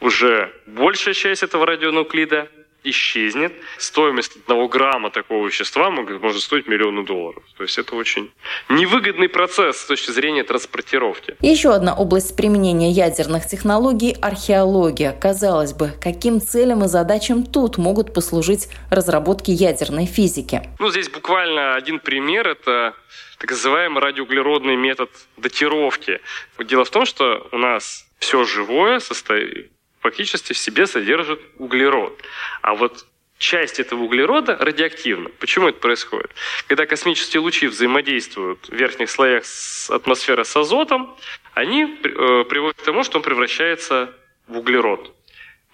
уже 0.01 0.53
большая 0.67 1.15
часть 1.15 1.43
этого 1.43 1.67
радионуклида 1.67 2.49
исчезнет. 2.85 3.53
Стоимость 3.79 4.37
одного 4.37 4.69
грамма 4.69 5.11
такого 5.11 5.47
вещества 5.47 5.91
может 5.91 6.43
стоить 6.43 6.67
миллионы 6.67 7.05
долларов. 7.05 7.43
То 7.57 7.63
есть 7.65 7.79
это 7.79 7.95
очень 7.95 8.31
невыгодный 8.69 9.29
процесс 9.29 9.79
с 9.79 9.87
точки 9.87 10.11
зрения 10.11 10.45
транспортировки. 10.45 11.37
Еще 11.41 11.73
одна 11.73 11.95
область 11.95 12.37
применения 12.37 12.91
ядерных 12.91 13.47
технологий– 13.47 14.17
археология. 14.23 15.13
Казалось 15.13 15.73
бы, 15.73 15.93
каким 16.01 16.41
целям 16.41 16.85
и 16.85 16.89
задачам 16.89 17.45
тут 17.45 17.79
могут 17.79 18.15
послужить 18.15 18.69
разработки 18.91 19.51
ядерной 19.51 20.07
физики? 20.07 20.63
Ну, 20.79 20.91
здесь 20.91 21.09
буквально 21.09 21.75
один 21.75 22.01
пример– 22.01 22.49
это 22.49 22.95
так 23.39 23.51
называемый 23.51 24.01
радиоуглеродный 24.01 24.77
метод 24.77 25.11
датировки. 25.37 26.21
Дело 26.59 26.85
в 26.85 26.91
том, 26.91 27.07
что 27.07 27.49
у 27.51 27.59
нас 27.59 28.07
все 28.21 28.45
живое 28.45 29.01
состоит 29.01 29.72
фактически 30.03 30.53
в 30.53 30.59
себе 30.59 30.87
содержит 30.87 31.41
углерод. 31.59 32.21
А 32.61 32.75
вот 32.75 33.07
часть 33.39 33.81
этого 33.81 34.03
углерода 34.03 34.57
радиоактивна. 34.59 35.31
Почему 35.39 35.69
это 35.69 35.79
происходит? 35.79 36.31
Когда 36.67 36.87
космические 36.87 37.41
лучи 37.41 37.67
взаимодействуют 37.67 38.69
в 38.69 38.73
верхних 38.73 39.11
слоях 39.11 39.45
атмосферы 39.89 40.45
с 40.45 40.55
азотом, 40.57 41.17
они 41.55 41.83
э, 41.85 42.45
приводят 42.49 42.81
к 42.81 42.85
тому, 42.85 43.03
что 43.05 43.19
он 43.19 43.25
превращается 43.25 44.15
в 44.47 44.59
углерод. 44.59 45.15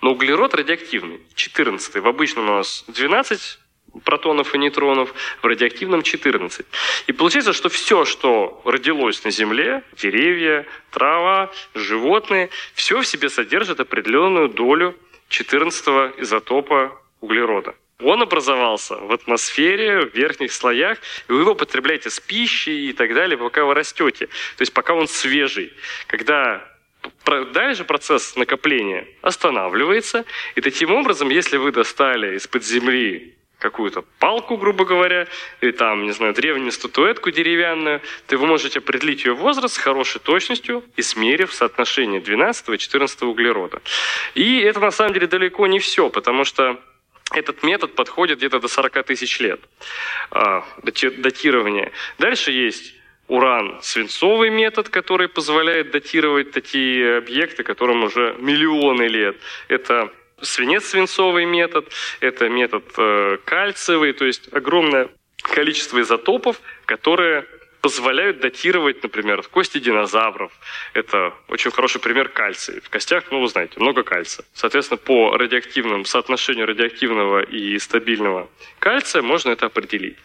Но 0.00 0.12
углерод 0.12 0.54
радиоактивный, 0.54 1.20
14. 1.34 1.96
В 1.96 2.06
обычном 2.06 2.48
у 2.48 2.56
нас 2.56 2.84
12 2.88 3.58
протонов 4.04 4.54
и 4.54 4.58
нейтронов, 4.58 5.14
в 5.42 5.46
радиоактивном 5.46 6.02
14. 6.02 6.66
И 7.06 7.12
получается, 7.12 7.52
что 7.52 7.68
все, 7.68 8.04
что 8.04 8.60
родилось 8.64 9.24
на 9.24 9.30
Земле, 9.30 9.82
деревья, 9.96 10.66
трава, 10.90 11.50
животные, 11.74 12.50
все 12.74 13.00
в 13.00 13.06
себе 13.06 13.28
содержит 13.28 13.80
определенную 13.80 14.48
долю 14.48 14.94
14 15.28 16.20
изотопа 16.20 17.00
углерода. 17.20 17.74
Он 18.00 18.22
образовался 18.22 18.96
в 18.96 19.12
атмосфере, 19.12 20.02
в 20.02 20.14
верхних 20.14 20.52
слоях, 20.52 20.98
и 21.28 21.32
вы 21.32 21.40
его 21.40 21.54
потребляете 21.56 22.10
с 22.10 22.20
пищей 22.20 22.90
и 22.90 22.92
так 22.92 23.12
далее, 23.12 23.36
пока 23.36 23.64
вы 23.64 23.74
растете. 23.74 24.26
То 24.26 24.62
есть 24.62 24.72
пока 24.72 24.94
он 24.94 25.08
свежий. 25.08 25.72
Когда 26.06 26.64
дальше 27.52 27.84
процесс 27.84 28.36
накопления 28.36 29.08
останавливается, 29.20 30.24
и 30.54 30.60
таким 30.60 30.92
образом, 30.94 31.28
если 31.28 31.56
вы 31.56 31.72
достали 31.72 32.36
из-под 32.36 32.64
земли 32.64 33.36
какую-то 33.58 34.04
палку, 34.18 34.56
грубо 34.56 34.84
говоря, 34.84 35.26
или 35.60 35.72
там, 35.72 36.04
не 36.04 36.12
знаю, 36.12 36.32
древнюю 36.32 36.72
статуэтку 36.72 37.30
деревянную, 37.30 38.00
то 38.26 38.36
вы 38.36 38.46
можете 38.46 38.78
определить 38.78 39.24
ее 39.24 39.34
возраст 39.34 39.74
с 39.74 39.78
хорошей 39.78 40.20
точностью, 40.20 40.84
измерив 40.96 41.52
соотношение 41.52 42.20
12 42.20 42.68
и 42.68 42.78
14 42.78 43.22
углерода. 43.22 43.80
И 44.34 44.60
это 44.60 44.80
на 44.80 44.90
самом 44.90 45.12
деле 45.12 45.26
далеко 45.26 45.66
не 45.66 45.78
все, 45.78 46.08
потому 46.08 46.44
что 46.44 46.80
этот 47.32 47.62
метод 47.62 47.94
подходит 47.94 48.38
где-то 48.38 48.60
до 48.60 48.68
40 48.68 49.04
тысяч 49.04 49.40
лет 49.40 49.60
а, 50.30 50.64
датирования. 50.82 51.92
Дальше 52.18 52.52
есть 52.52 52.94
уран-свинцовый 53.28 54.50
метод, 54.50 54.88
который 54.88 55.28
позволяет 55.28 55.90
датировать 55.90 56.52
такие 56.52 57.18
объекты, 57.18 57.62
которым 57.62 58.04
уже 58.04 58.34
миллионы 58.38 59.02
лет. 59.02 59.36
Это 59.68 60.10
свинец-свинцовый 60.42 61.44
метод, 61.44 61.88
это 62.20 62.48
метод 62.48 62.84
э, 62.96 63.38
кальциевый, 63.44 64.12
то 64.12 64.24
есть 64.24 64.52
огромное 64.52 65.08
количество 65.42 66.00
изотопов, 66.00 66.60
которые 66.86 67.46
позволяют 67.80 68.40
датировать, 68.40 69.02
например, 69.02 69.42
кости 69.42 69.78
динозавров. 69.78 70.52
Это 70.94 71.32
очень 71.48 71.70
хороший 71.70 72.00
пример 72.00 72.28
кальция. 72.28 72.80
В 72.80 72.90
костях, 72.90 73.24
ну, 73.30 73.40
вы 73.40 73.48
знаете, 73.48 73.78
много 73.78 74.02
кальция. 74.02 74.44
Соответственно, 74.52 74.98
по 74.98 75.36
радиоактивному 75.36 76.04
соотношению 76.04 76.66
радиоактивного 76.66 77.40
и 77.40 77.78
стабильного 77.78 78.48
кальция 78.78 79.22
можно 79.22 79.50
это 79.50 79.66
определить. 79.66 80.16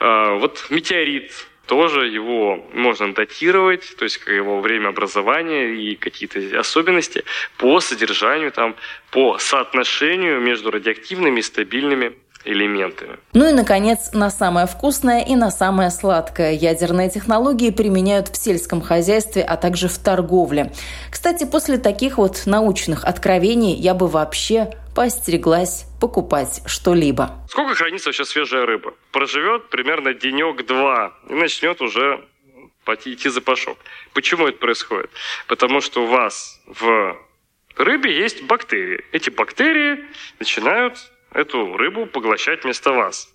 А, 0.00 0.34
вот 0.34 0.66
метеорит 0.70 1.32
тоже 1.66 2.08
его 2.08 2.64
можно 2.72 3.14
датировать, 3.14 3.96
то 3.96 4.04
есть 4.04 4.20
его 4.26 4.60
время 4.60 4.88
образования 4.88 5.74
и 5.74 5.94
какие-то 5.94 6.58
особенности 6.58 7.24
по 7.56 7.80
содержанию, 7.80 8.50
там, 8.52 8.74
по 9.10 9.38
соотношению 9.38 10.40
между 10.40 10.70
радиоактивными 10.70 11.40
и 11.40 11.42
стабильными 11.42 12.14
элементами. 12.44 13.18
Ну 13.32 13.48
и, 13.48 13.52
наконец, 13.52 14.10
на 14.12 14.30
самое 14.30 14.66
вкусное 14.66 15.24
и 15.24 15.36
на 15.36 15.50
самое 15.50 15.90
сладкое. 15.90 16.52
Ядерные 16.52 17.10
технологии 17.10 17.70
применяют 17.70 18.28
в 18.28 18.36
сельском 18.36 18.80
хозяйстве, 18.80 19.42
а 19.42 19.56
также 19.56 19.88
в 19.88 19.98
торговле. 19.98 20.72
Кстати, 21.10 21.44
после 21.44 21.78
таких 21.78 22.18
вот 22.18 22.42
научных 22.46 23.04
откровений 23.04 23.74
я 23.74 23.94
бы 23.94 24.08
вообще 24.08 24.70
поостереглась 24.94 25.86
покупать 26.00 26.62
что-либо. 26.66 27.30
Сколько 27.48 27.74
хранится 27.74 28.12
сейчас 28.12 28.28
свежая 28.28 28.66
рыба? 28.66 28.94
Проживет 29.10 29.70
примерно 29.70 30.12
денек-два 30.12 31.12
и 31.30 31.34
начнет 31.34 31.80
уже 31.80 32.24
идти 33.04 33.28
запашок. 33.28 33.78
Почему 34.12 34.48
это 34.48 34.58
происходит? 34.58 35.10
Потому 35.46 35.80
что 35.80 36.02
у 36.02 36.06
вас 36.06 36.60
в 36.66 37.16
рыбе 37.76 38.14
есть 38.14 38.42
бактерии. 38.42 39.04
Эти 39.12 39.30
бактерии 39.30 40.04
начинают 40.40 41.11
эту 41.34 41.76
рыбу 41.76 42.06
поглощать 42.06 42.64
вместо 42.64 42.92
вас. 42.92 43.32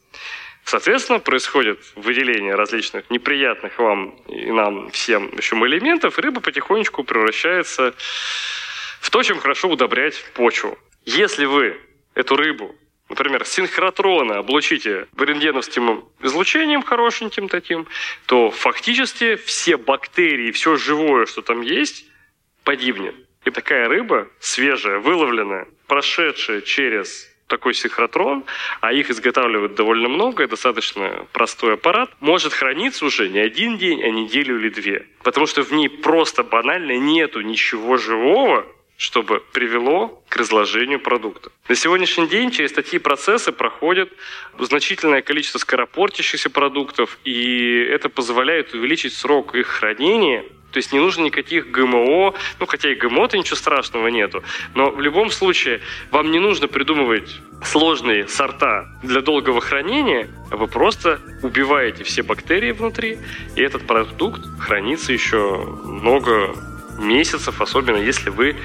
Соответственно, 0.64 1.20
происходит 1.20 1.80
выделение 1.96 2.56
различных 2.56 3.10
неприятных 3.10 3.80
вам 3.80 4.10
и 4.28 4.52
нам 4.52 4.90
всем 4.92 5.30
в 5.30 5.36
общем, 5.36 5.66
элементов, 5.66 6.20
и 6.20 6.22
рыба 6.22 6.42
потихонечку 6.42 7.04
превращается 7.04 7.94
в 9.00 9.10
то, 9.10 9.24
чем 9.24 9.40
хорошо 9.40 9.70
удобрять 9.70 10.22
почву. 10.34 10.78
Если 11.06 11.46
вы 11.46 11.80
эту 12.16 12.36
рыбу 12.36 12.76
например, 13.10 13.46
синхротрона 13.46 14.40
облучите 14.40 15.08
рентгеновским 15.18 16.06
излучением 16.22 16.82
хорошеньким 16.82 17.48
таким, 17.48 17.88
то 18.26 18.52
фактически 18.52 19.36
все 19.36 19.78
бактерии, 19.78 20.52
все 20.52 20.76
живое, 20.76 21.26
что 21.26 21.42
там 21.42 21.62
есть, 21.62 22.06
погибнет. 22.64 23.16
И 23.46 23.52
такая 23.52 23.88
рыба, 23.88 24.28
свежая, 24.40 25.00
выловленная, 25.00 25.68
прошедшая 25.88 26.62
через 26.62 27.30
такой 27.48 27.74
синхротрон, 27.74 28.44
а 28.82 28.94
их 28.94 29.10
изготавливают 29.10 29.76
довольно 29.76 30.10
много, 30.10 30.44
и 30.44 30.48
достаточно 30.48 31.26
простой 31.32 31.74
аппарат, 31.74 32.10
может 32.20 32.54
храниться 32.54 33.06
уже 33.06 33.30
не 33.30 33.40
один 33.40 33.78
день, 33.78 34.04
а 34.04 34.10
неделю 34.10 34.60
или 34.60 34.70
две. 34.70 35.08
Потому 35.24 35.48
что 35.48 35.64
в 35.64 35.72
ней 35.72 35.90
просто 35.90 36.44
банально 36.44 36.98
нету 36.98 37.42
ничего 37.42 37.98
живого, 37.98 38.66
чтобы 38.98 39.42
привело 39.54 40.24
к 40.28 40.36
разложению 40.36 41.00
продукта. 41.00 41.52
На 41.70 41.76
сегодняшний 41.76 42.28
день 42.28 42.52
через 42.52 42.74
такие 42.74 43.00
процессы 43.00 43.52
проходит 43.52 44.12
значительное 44.60 45.22
количество 45.22 45.60
скоропортящихся 45.60 46.50
продуктов, 46.50 47.20
и 47.24 47.88
это 47.92 48.10
позволяет 48.10 48.74
увеличить 48.74 49.14
срок 49.14 49.56
их 49.56 49.68
хранения. 49.68 50.44
То 50.72 50.78
есть 50.80 50.92
не 50.92 51.00
нужно 51.00 51.24
никаких 51.24 51.72
ГМО, 51.72 52.34
ну 52.60 52.66
хотя 52.66 52.92
и 52.92 52.96
ГМО-то 52.96 53.38
ничего 53.38 53.56
страшного 53.56 54.08
нету, 54.08 54.44
но 54.76 54.90
в 54.92 55.00
любом 55.00 55.30
случае 55.30 55.80
вам 56.12 56.30
не 56.30 56.40
нужно 56.40 56.68
придумывать 56.68 57.40
сложные 57.64 58.28
сорта 58.28 58.86
для 59.02 59.22
долгого 59.22 59.62
хранения, 59.62 60.28
вы 60.52 60.68
просто 60.68 61.22
убиваете 61.42 62.04
все 62.04 62.22
бактерии 62.22 62.72
внутри, 62.72 63.18
и 63.56 63.62
этот 63.62 63.88
продукт 63.88 64.42
хранится 64.60 65.14
еще 65.14 65.58
много 65.86 66.54
месяцев, 66.98 67.62
особенно 67.62 67.98
если 67.98 68.30
вы 68.30 68.56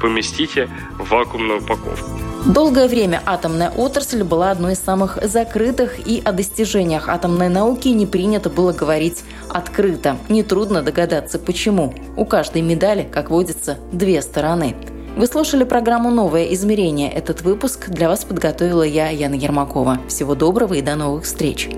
поместите 0.00 0.68
в 0.98 1.08
вакуумную 1.08 1.60
упаковку. 1.60 2.10
Долгое 2.46 2.88
время 2.88 3.22
атомная 3.24 3.70
отрасль 3.70 4.24
была 4.24 4.50
одной 4.50 4.72
из 4.72 4.80
самых 4.80 5.18
закрытых, 5.22 6.04
и 6.04 6.20
о 6.24 6.32
достижениях 6.32 7.08
атомной 7.08 7.48
науки 7.48 7.88
не 7.88 8.04
принято 8.04 8.50
было 8.50 8.72
говорить 8.72 9.22
открыто. 9.48 10.16
Нетрудно 10.28 10.82
догадаться, 10.82 11.38
почему. 11.38 11.94
У 12.16 12.24
каждой 12.24 12.62
медали, 12.62 13.08
как 13.10 13.30
водится, 13.30 13.78
две 13.92 14.20
стороны. 14.22 14.74
Вы 15.16 15.26
слушали 15.26 15.64
программу 15.64 16.10
«Новое 16.10 16.52
измерение». 16.54 17.12
Этот 17.12 17.42
выпуск 17.42 17.90
для 17.90 18.08
вас 18.08 18.24
подготовила 18.24 18.82
я, 18.82 19.10
Яна 19.10 19.34
Ермакова. 19.34 20.00
Всего 20.08 20.34
доброго 20.34 20.74
и 20.74 20.82
до 20.82 20.96
новых 20.96 21.24
встреч! 21.24 21.68